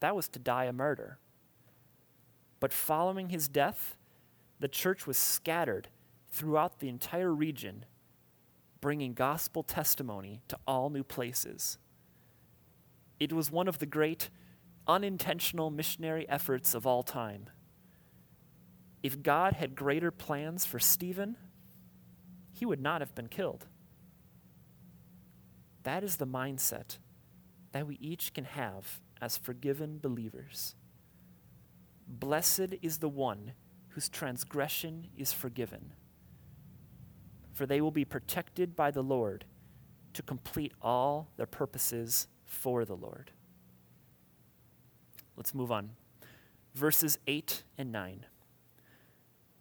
that 0.00 0.16
was 0.16 0.28
to 0.28 0.38
die 0.38 0.64
a 0.64 0.72
murder. 0.72 1.18
But 2.58 2.72
following 2.72 3.28
his 3.30 3.48
death, 3.48 3.96
the 4.58 4.68
church 4.68 5.06
was 5.06 5.16
scattered 5.16 5.88
throughout 6.28 6.78
the 6.78 6.88
entire 6.88 7.32
region, 7.32 7.84
bringing 8.80 9.14
gospel 9.14 9.62
testimony 9.62 10.42
to 10.48 10.58
all 10.66 10.90
new 10.90 11.04
places. 11.04 11.78
It 13.18 13.32
was 13.32 13.50
one 13.50 13.68
of 13.68 13.78
the 13.78 13.86
great 13.86 14.30
unintentional 14.86 15.70
missionary 15.70 16.28
efforts 16.28 16.74
of 16.74 16.86
all 16.86 17.02
time. 17.02 17.48
If 19.02 19.22
God 19.22 19.54
had 19.54 19.74
greater 19.74 20.10
plans 20.10 20.64
for 20.64 20.78
Stephen, 20.78 21.36
he 22.52 22.66
would 22.66 22.80
not 22.80 23.00
have 23.00 23.14
been 23.14 23.28
killed. 23.28 23.66
That 25.82 26.04
is 26.04 26.16
the 26.16 26.26
mindset 26.26 26.98
that 27.72 27.86
we 27.86 27.96
each 28.00 28.34
can 28.34 28.44
have 28.44 29.00
as 29.20 29.36
forgiven 29.36 29.98
believers. 29.98 30.74
Blessed 32.06 32.74
is 32.82 32.98
the 32.98 33.08
one 33.08 33.52
whose 33.88 34.08
transgression 34.08 35.08
is 35.16 35.32
forgiven, 35.32 35.92
for 37.52 37.66
they 37.66 37.80
will 37.80 37.90
be 37.90 38.04
protected 38.04 38.74
by 38.74 38.90
the 38.90 39.02
Lord 39.02 39.44
to 40.14 40.22
complete 40.22 40.72
all 40.82 41.28
their 41.36 41.46
purposes 41.46 42.26
for 42.44 42.84
the 42.84 42.96
Lord. 42.96 43.30
Let's 45.36 45.54
move 45.54 45.70
on. 45.70 45.90
Verses 46.74 47.18
8 47.26 47.62
and 47.78 47.92
9. 47.92 48.26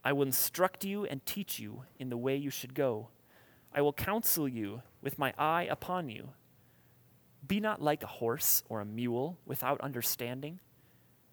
I 0.03 0.13
will 0.13 0.25
instruct 0.25 0.85
you 0.85 1.05
and 1.05 1.25
teach 1.25 1.59
you 1.59 1.83
in 1.99 2.09
the 2.09 2.17
way 2.17 2.35
you 2.35 2.49
should 2.49 2.73
go. 2.73 3.09
I 3.73 3.81
will 3.81 3.93
counsel 3.93 4.47
you 4.47 4.81
with 5.01 5.19
my 5.19 5.33
eye 5.37 5.67
upon 5.69 6.09
you. 6.09 6.29
Be 7.47 7.59
not 7.59 7.81
like 7.81 8.03
a 8.03 8.07
horse 8.07 8.63
or 8.69 8.81
a 8.81 8.85
mule 8.85 9.37
without 9.45 9.81
understanding, 9.81 10.59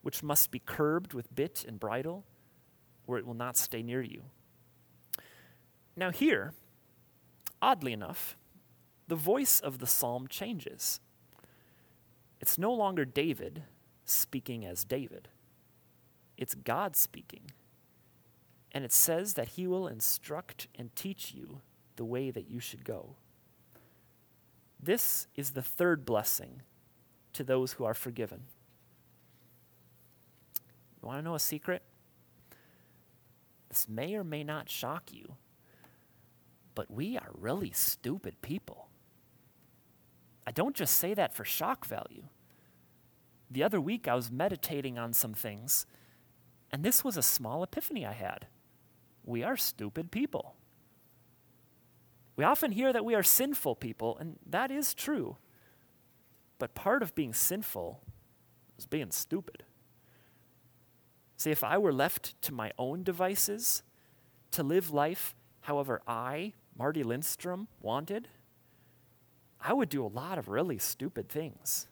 which 0.03 0.23
must 0.23 0.51
be 0.51 0.61
curbed 0.65 1.15
with 1.15 1.35
bit 1.35 1.65
and 1.67 1.81
bridle, 1.81 2.25
or 3.07 3.19
it 3.19 3.27
will 3.27 3.35
not 3.35 3.57
stay 3.57 3.83
near 3.83 4.03
you. 4.03 4.23
Now, 5.97 6.11
here, 6.11 6.53
oddly 7.61 7.93
enough, 7.93 8.37
the 9.09 9.17
voice 9.17 9.61
of 9.61 9.79
the 9.79 9.87
psalm 9.87 10.27
changes. 10.29 11.01
It's 12.41 12.59
no 12.59 12.73
longer 12.73 13.05
David 13.05 13.63
speaking 14.05 14.65
as 14.65 14.85
David, 14.85 15.29
it's 16.37 16.55
God 16.55 16.97
speaking. 16.97 17.51
And 18.73 18.85
it 18.85 18.93
says 18.93 19.35
that 19.35 19.49
he 19.49 19.67
will 19.67 19.89
instruct 19.89 20.69
and 20.75 20.95
teach 20.95 21.33
you 21.33 21.63
the 21.97 22.05
way 22.05 22.31
that 22.31 22.51
you 22.51 22.61
should 22.61 22.85
go. 22.85 23.17
This 24.81 25.27
is 25.35 25.51
the 25.51 25.63
third 25.63 26.05
blessing 26.05 26.63
to 27.33 27.45
those 27.45 27.73
who 27.73 27.85
are 27.85 27.95
forgiven. 27.95 28.45
You 31.03 31.09
want 31.09 31.19
to 31.19 31.23
know 31.23 31.35
a 31.35 31.41
secret? 31.41 31.83
This 33.69 33.89
may 33.89 34.15
or 34.15 34.25
may 34.25 34.45
not 34.45 34.71
shock 34.71 35.13
you, 35.13 35.35
but 36.75 36.91
we 36.91 37.17
are 37.17 37.31
really 37.35 37.73
stupid 37.73 38.41
people. 38.43 38.89
I 40.47 40.53
don't 40.53 40.77
just 40.77 40.95
say 40.95 41.15
that 41.15 41.35
for 41.35 41.45
shock 41.45 41.87
value. 41.87 42.25
The 43.51 43.63
other 43.63 43.81
week, 43.81 44.09
I 44.09 44.15
was 44.15 44.31
meditating 44.31 44.99
on 44.99 45.13
some 45.13 45.35
things, 45.35 45.87
and 46.71 46.83
this 46.83 47.05
was 47.05 47.17
a 47.17 47.23
small 47.23 47.63
epiphany 47.63 48.07
I 48.07 48.13
had. 48.13 48.47
We 49.25 49.43
are 49.43 49.57
stupid 49.57 50.11
people. 50.11 50.55
We 52.37 52.45
often 52.45 52.73
hear 52.73 52.93
that 52.93 53.05
we 53.05 53.15
are 53.15 53.23
sinful 53.23 53.77
people, 53.77 54.17
and 54.19 54.39
that 54.47 54.71
is 54.71 54.95
true. 54.95 55.39
But 56.59 56.75
part 56.75 57.03
of 57.03 57.15
being 57.15 57.33
sinful 57.33 58.03
is 58.79 58.87
being 58.87 59.11
stupid. 59.11 59.65
See, 61.39 61.51
if 61.51 61.65
I 61.65 61.79
were 61.79 61.93
left 61.93 62.41
to 62.43 62.55
my 62.55 62.73
own 62.79 63.03
devices 63.03 63.83
to 64.53 64.63
live 64.63 64.91
life 64.91 65.35
however 65.63 66.01
I, 66.07 66.53
Marty 66.79 67.03
Lindstrom, 67.03 67.69
wanted, 67.81 68.29
I 69.61 69.73
would 69.73 69.89
do 69.89 70.05
a 70.05 70.07
lot 70.07 70.39
of 70.39 70.49
really 70.49 70.79
stupid 70.79 71.29
things. 71.29 71.89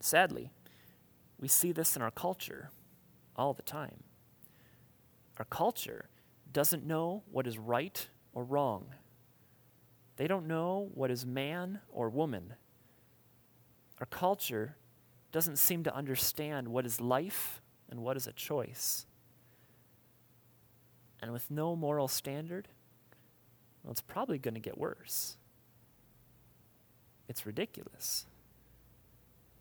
Sadly, 0.00 0.50
we 1.38 1.48
see 1.48 1.72
this 1.72 1.96
in 1.96 2.02
our 2.02 2.10
culture 2.10 2.70
all 3.36 3.52
the 3.52 3.62
time. 3.62 4.02
Our 5.38 5.44
culture 5.44 6.08
doesn't 6.52 6.86
know 6.86 7.22
what 7.30 7.46
is 7.46 7.58
right 7.58 8.08
or 8.34 8.44
wrong. 8.44 8.86
They 10.16 10.26
don't 10.26 10.46
know 10.46 10.90
what 10.94 11.10
is 11.10 11.24
man 11.24 11.80
or 11.90 12.10
woman. 12.10 12.54
Our 14.00 14.06
culture 14.06 14.76
doesn't 15.32 15.56
seem 15.56 15.82
to 15.84 15.94
understand 15.94 16.68
what 16.68 16.84
is 16.84 17.00
life 17.00 17.62
and 17.90 18.00
what 18.00 18.16
is 18.16 18.26
a 18.26 18.32
choice. 18.32 19.06
And 21.22 21.32
with 21.32 21.50
no 21.50 21.74
moral 21.74 22.06
standard, 22.06 22.68
well, 23.82 23.92
it's 23.92 24.00
probably 24.00 24.38
going 24.38 24.54
to 24.54 24.60
get 24.60 24.78
worse. 24.78 25.36
It's 27.28 27.46
ridiculous. 27.46 28.26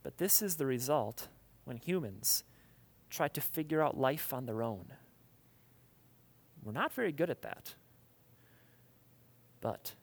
But 0.03 0.17
this 0.17 0.41
is 0.41 0.57
the 0.57 0.65
result 0.65 1.29
when 1.63 1.77
humans 1.77 2.43
try 3.09 3.27
to 3.29 3.41
figure 3.41 3.81
out 3.81 3.97
life 3.97 4.33
on 4.33 4.45
their 4.45 4.61
own. 4.61 4.93
We're 6.63 6.73
not 6.73 6.93
very 6.93 7.11
good 7.11 7.29
at 7.29 7.41
that. 7.43 7.75
But 9.63 9.93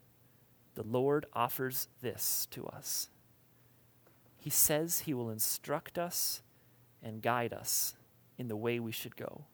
the 0.74 0.82
Lord 0.82 1.26
offers 1.34 1.88
this 2.00 2.48
to 2.50 2.66
us. 2.66 3.10
He 4.38 4.48
says 4.48 5.00
He 5.00 5.12
will 5.12 5.28
instruct 5.28 5.98
us 5.98 6.40
and 7.02 7.20
guide 7.20 7.52
us 7.52 7.94
in 8.38 8.48
the 8.48 8.56
way 8.56 8.80
we 8.80 8.90
should 8.90 9.16
go. 9.16 9.44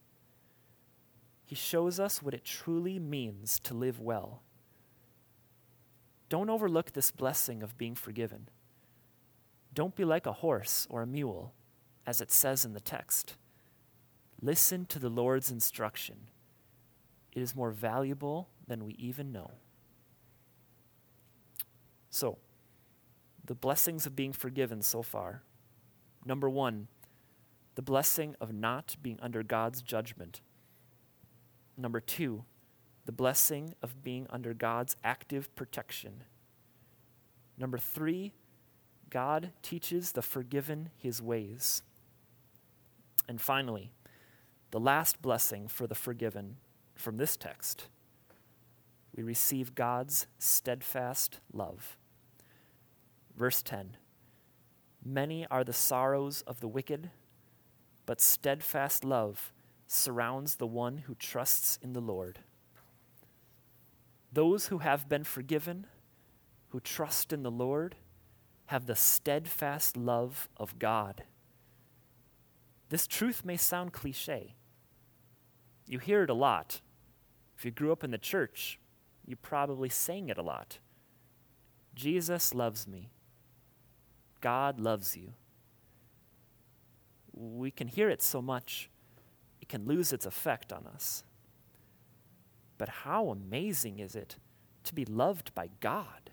He 1.45 1.57
shows 1.57 1.99
us 1.99 2.23
what 2.23 2.35
it 2.35 2.45
truly 2.45 3.01
means 3.01 3.59
to 3.61 3.75
live 3.75 3.99
well. 3.99 4.43
Don't 6.29 6.51
overlook 6.51 6.93
this 6.93 7.11
blessing 7.11 7.61
of 7.61 7.77
being 7.77 7.97
forgiven. 7.97 8.49
Don't 9.75 9.97
be 9.97 10.05
like 10.05 10.27
a 10.27 10.33
horse 10.33 10.87
or 10.89 11.03
a 11.03 11.07
mule, 11.07 11.53
as 12.07 12.21
it 12.21 12.31
says 12.31 12.65
in 12.65 12.75
the 12.75 12.81
text. 12.81 13.35
Listen 14.41 14.87
to 14.87 15.01
the 15.01 15.11
Lord's 15.11 15.51
instruction 15.51 16.29
it 17.33 17.43
is 17.43 17.55
more 17.55 17.71
valuable 17.71 18.49
than 18.67 18.85
we 18.85 18.95
even 18.95 19.31
know. 19.31 19.51
So, 22.17 22.39
the 23.45 23.55
blessings 23.55 24.07
of 24.07 24.17
being 24.17 24.33
forgiven 24.33 24.81
so 24.81 25.03
far. 25.03 25.43
Number 26.25 26.49
one, 26.49 26.89
the 27.75 27.83
blessing 27.83 28.35
of 28.41 28.55
not 28.55 28.97
being 29.03 29.19
under 29.21 29.43
God's 29.43 29.83
judgment. 29.83 30.41
Number 31.77 32.01
two, 32.01 32.45
the 33.05 33.13
blessing 33.13 33.75
of 33.83 34.03
being 34.03 34.27
under 34.31 34.55
God's 34.55 34.97
active 35.05 35.55
protection. 35.55 36.25
Number 37.59 37.77
three, 37.77 38.33
God 39.11 39.51
teaches 39.61 40.13
the 40.13 40.23
forgiven 40.23 40.89
his 40.97 41.21
ways. 41.21 41.83
And 43.29 43.43
finally, 43.43 43.93
the 44.71 44.81
last 44.81 45.21
blessing 45.21 45.69
for 45.69 45.87
the 45.87 45.95
forgiven 45.95 46.57
from 46.95 47.19
this 47.19 47.37
text, 47.37 47.89
we 49.15 49.23
receive 49.23 49.75
God's 49.75 50.27
steadfast 50.39 51.41
love. 51.53 51.99
Verse 53.37 53.63
10 53.63 53.97
Many 55.05 55.47
are 55.51 55.65
the 55.65 55.73
sorrows 55.73 56.43
of 56.43 56.61
the 56.61 56.69
wicked, 56.69 57.11
but 58.07 58.21
steadfast 58.21 59.05
love 59.05 59.53
surrounds 59.87 60.57
the 60.57 60.67
one 60.67 60.99
who 60.99 61.15
trusts 61.15 61.79
in 61.83 61.93
the 61.93 62.01
Lord. 62.01 62.41
Those 64.33 64.67
who 64.67 64.79
have 64.79 65.09
been 65.09 65.25
forgiven, 65.25 65.87
who 66.69 66.81
trust 66.81 67.33
in 67.33 67.43
the 67.43 67.51
Lord, 67.51 67.95
have 68.67 68.87
the 68.87 68.97
steadfast 68.97 69.97
love 69.97 70.49
of 70.57 70.79
God. 70.79 71.23
This 72.89 73.07
truth 73.07 73.45
may 73.45 73.57
sound 73.57 73.93
cliche. 73.93 74.57
You 75.87 76.01
hear 76.01 76.25
it 76.25 76.31
a 76.31 76.35
lot 76.35 76.81
if 77.57 77.65
you 77.65 77.71
grew 77.71 77.91
up 77.91 78.05
in 78.05 78.11
the 78.11 78.19
church, 78.19 78.79
you 79.25 79.35
probably 79.35 79.89
sang 79.89 80.29
it 80.29 80.37
a 80.37 80.43
lot. 80.43 80.79
Jesus 81.95 82.55
loves 82.55 82.87
me. 82.87 83.11
God 84.41 84.79
loves 84.79 85.17
you. 85.17 85.33
We 87.33 87.71
can 87.71 87.89
hear 87.89 88.09
it 88.09 88.23
so 88.23 88.41
much, 88.41 88.91
it 89.61 89.69
can 89.69 89.87
lose 89.87 90.13
its 90.13 90.27
effect 90.27 90.73
on 90.73 90.87
us. 90.87 91.25
But 92.79 92.89
how 92.89 93.29
amazing 93.29 93.99
is 93.99 94.15
it 94.15 94.37
to 94.85 94.95
be 94.95 95.05
loved 95.05 95.55
by 95.55 95.71
God? 95.81 96.31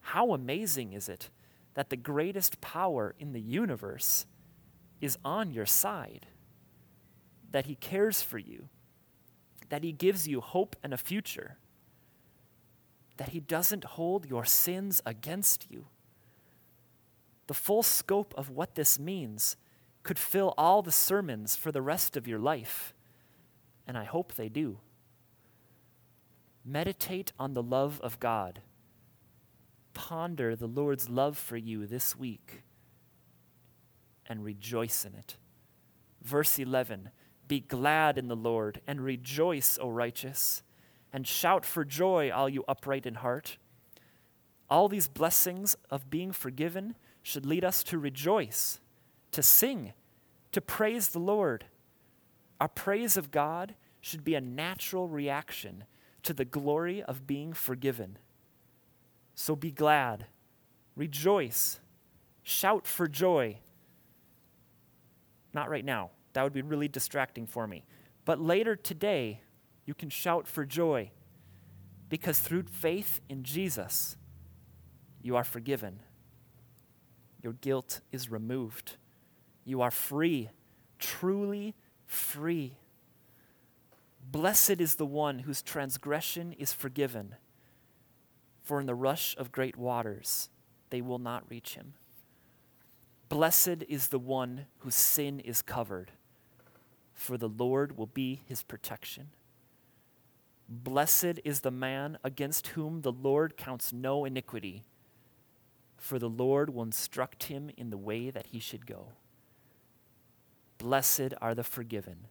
How 0.00 0.32
amazing 0.32 0.92
is 0.92 1.08
it 1.08 1.30
that 1.74 1.90
the 1.90 1.96
greatest 1.96 2.60
power 2.60 3.14
in 3.18 3.32
the 3.32 3.40
universe 3.40 4.26
is 5.00 5.18
on 5.24 5.50
your 5.50 5.66
side? 5.66 6.26
That 7.50 7.66
He 7.66 7.74
cares 7.74 8.22
for 8.22 8.38
you, 8.38 8.68
that 9.68 9.82
He 9.82 9.92
gives 9.92 10.28
you 10.28 10.40
hope 10.40 10.76
and 10.82 10.94
a 10.94 10.98
future, 10.98 11.56
that 13.16 13.30
He 13.30 13.40
doesn't 13.40 13.84
hold 13.84 14.26
your 14.26 14.44
sins 14.44 15.02
against 15.04 15.70
you. 15.70 15.86
The 17.46 17.54
full 17.54 17.82
scope 17.82 18.34
of 18.36 18.50
what 18.50 18.74
this 18.74 18.98
means 18.98 19.56
could 20.02 20.18
fill 20.18 20.54
all 20.56 20.82
the 20.82 20.92
sermons 20.92 21.56
for 21.56 21.72
the 21.72 21.82
rest 21.82 22.16
of 22.16 22.26
your 22.28 22.38
life, 22.38 22.94
and 23.86 23.96
I 23.96 24.04
hope 24.04 24.34
they 24.34 24.48
do. 24.48 24.78
Meditate 26.64 27.32
on 27.38 27.54
the 27.54 27.62
love 27.62 28.00
of 28.02 28.18
God. 28.18 28.60
Ponder 29.94 30.56
the 30.56 30.66
Lord's 30.66 31.08
love 31.08 31.38
for 31.38 31.56
you 31.56 31.86
this 31.86 32.16
week 32.16 32.62
and 34.28 34.44
rejoice 34.44 35.04
in 35.04 35.14
it. 35.14 35.36
Verse 36.22 36.58
11 36.58 37.10
be 37.48 37.60
glad 37.60 38.18
in 38.18 38.28
the 38.28 38.36
Lord 38.36 38.80
and 38.86 39.00
rejoice, 39.00 39.78
O 39.80 39.88
righteous, 39.88 40.62
and 41.12 41.26
shout 41.26 41.64
for 41.64 41.84
joy, 41.84 42.30
all 42.30 42.48
you 42.48 42.64
upright 42.66 43.06
in 43.06 43.14
heart. 43.14 43.58
All 44.68 44.88
these 44.88 45.06
blessings 45.06 45.76
of 45.90 46.10
being 46.10 46.32
forgiven 46.32 46.96
should 47.26 47.44
lead 47.44 47.64
us 47.64 47.82
to 47.82 47.98
rejoice, 47.98 48.78
to 49.32 49.42
sing, 49.42 49.92
to 50.52 50.60
praise 50.60 51.08
the 51.08 51.18
Lord. 51.18 51.64
Our 52.60 52.68
praise 52.68 53.16
of 53.16 53.32
God 53.32 53.74
should 54.00 54.22
be 54.22 54.36
a 54.36 54.40
natural 54.40 55.08
reaction 55.08 55.82
to 56.22 56.32
the 56.32 56.44
glory 56.44 57.02
of 57.02 57.26
being 57.26 57.52
forgiven. 57.52 58.16
So 59.34 59.56
be 59.56 59.72
glad, 59.72 60.26
rejoice, 60.94 61.80
shout 62.44 62.86
for 62.86 63.08
joy. 63.08 63.58
Not 65.52 65.68
right 65.68 65.84
now. 65.84 66.10
That 66.34 66.44
would 66.44 66.52
be 66.52 66.62
really 66.62 66.86
distracting 66.86 67.48
for 67.48 67.66
me. 67.66 67.86
But 68.24 68.40
later 68.40 68.76
today, 68.76 69.40
you 69.84 69.94
can 69.94 70.10
shout 70.10 70.46
for 70.46 70.64
joy 70.64 71.10
because 72.08 72.38
through 72.38 72.66
faith 72.70 73.20
in 73.28 73.42
Jesus, 73.42 74.16
you 75.22 75.34
are 75.34 75.42
forgiven. 75.42 76.02
Your 77.46 77.52
guilt 77.52 78.00
is 78.10 78.28
removed. 78.28 78.96
You 79.64 79.80
are 79.80 79.92
free, 79.92 80.50
truly 80.98 81.76
free. 82.04 82.72
Blessed 84.32 84.80
is 84.80 84.96
the 84.96 85.06
one 85.06 85.38
whose 85.38 85.62
transgression 85.62 86.52
is 86.54 86.72
forgiven, 86.72 87.36
for 88.64 88.80
in 88.80 88.86
the 88.86 88.96
rush 88.96 89.36
of 89.38 89.52
great 89.52 89.76
waters 89.76 90.50
they 90.90 91.00
will 91.00 91.20
not 91.20 91.48
reach 91.48 91.76
him. 91.76 91.94
Blessed 93.28 93.84
is 93.88 94.08
the 94.08 94.18
one 94.18 94.66
whose 94.78 94.96
sin 94.96 95.38
is 95.38 95.62
covered 95.62 96.10
for 97.12 97.38
the 97.38 97.48
Lord 97.48 97.96
will 97.96 98.08
be 98.08 98.42
his 98.46 98.64
protection. 98.64 99.28
Blessed 100.68 101.38
is 101.44 101.60
the 101.60 101.70
man 101.70 102.18
against 102.24 102.66
whom 102.68 103.02
the 103.02 103.12
Lord 103.12 103.56
counts 103.56 103.92
no 103.92 104.24
iniquity, 104.24 104.82
for 105.96 106.18
the 106.18 106.28
Lord 106.28 106.70
will 106.70 106.82
instruct 106.82 107.44
him 107.44 107.70
in 107.76 107.90
the 107.90 107.96
way 107.96 108.30
that 108.30 108.46
he 108.46 108.58
should 108.58 108.86
go. 108.86 109.08
Blessed 110.78 111.34
are 111.40 111.54
the 111.54 111.64
forgiven, 111.64 112.28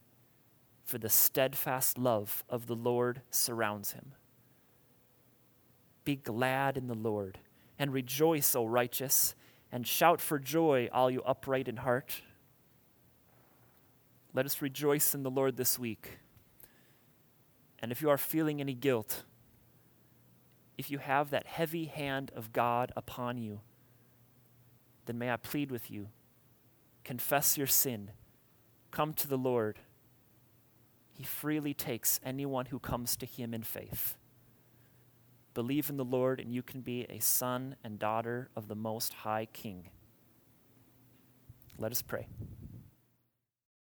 for 0.83 0.97
the 0.97 1.09
steadfast 1.09 1.97
love 1.97 2.43
of 2.47 2.67
the 2.67 2.75
Lord 2.75 3.21
surrounds 3.31 3.93
him. 3.93 4.13
Be 6.03 6.15
glad 6.15 6.77
in 6.77 6.87
the 6.87 6.93
Lord, 6.93 7.39
and 7.79 7.91
rejoice, 7.91 8.55
O 8.55 8.65
righteous, 8.65 9.33
and 9.71 9.87
shout 9.87 10.21
for 10.21 10.37
joy, 10.37 10.87
all 10.93 11.09
you 11.09 11.21
upright 11.23 11.67
in 11.67 11.77
heart. 11.77 12.21
Let 14.33 14.45
us 14.45 14.61
rejoice 14.61 15.15
in 15.15 15.23
the 15.23 15.31
Lord 15.31 15.57
this 15.57 15.79
week. 15.79 16.19
And 17.79 17.91
if 17.91 18.01
you 18.01 18.09
are 18.09 18.17
feeling 18.17 18.61
any 18.61 18.73
guilt, 18.73 19.23
if 20.77 20.91
you 20.91 20.97
have 20.99 21.29
that 21.29 21.47
heavy 21.47 21.85
hand 21.85 22.31
of 22.35 22.53
God 22.53 22.91
upon 22.95 23.37
you, 23.37 23.61
then 25.05 25.17
may 25.17 25.31
I 25.31 25.37
plead 25.37 25.71
with 25.71 25.89
you 25.89 26.09
confess 27.03 27.55
your 27.55 27.67
sin, 27.67 28.09
come 28.91 29.13
to 29.13 29.27
the 29.27 29.37
Lord. 29.37 29.79
He 31.13 31.23
freely 31.23 31.73
takes 31.73 32.19
anyone 32.25 32.65
who 32.65 32.79
comes 32.79 33.15
to 33.17 33.27
him 33.27 33.53
in 33.53 33.61
faith. 33.61 34.17
Believe 35.53 35.89
in 35.89 35.97
the 35.97 36.03
Lord, 36.03 36.39
and 36.41 36.51
you 36.51 36.63
can 36.63 36.81
be 36.81 37.05
a 37.09 37.19
son 37.19 37.75
and 37.83 37.99
daughter 37.99 38.49
of 38.55 38.67
the 38.67 38.75
Most 38.75 39.13
High 39.13 39.45
King. 39.53 39.89
Let 41.77 41.91
us 41.91 42.01
pray. 42.01 42.27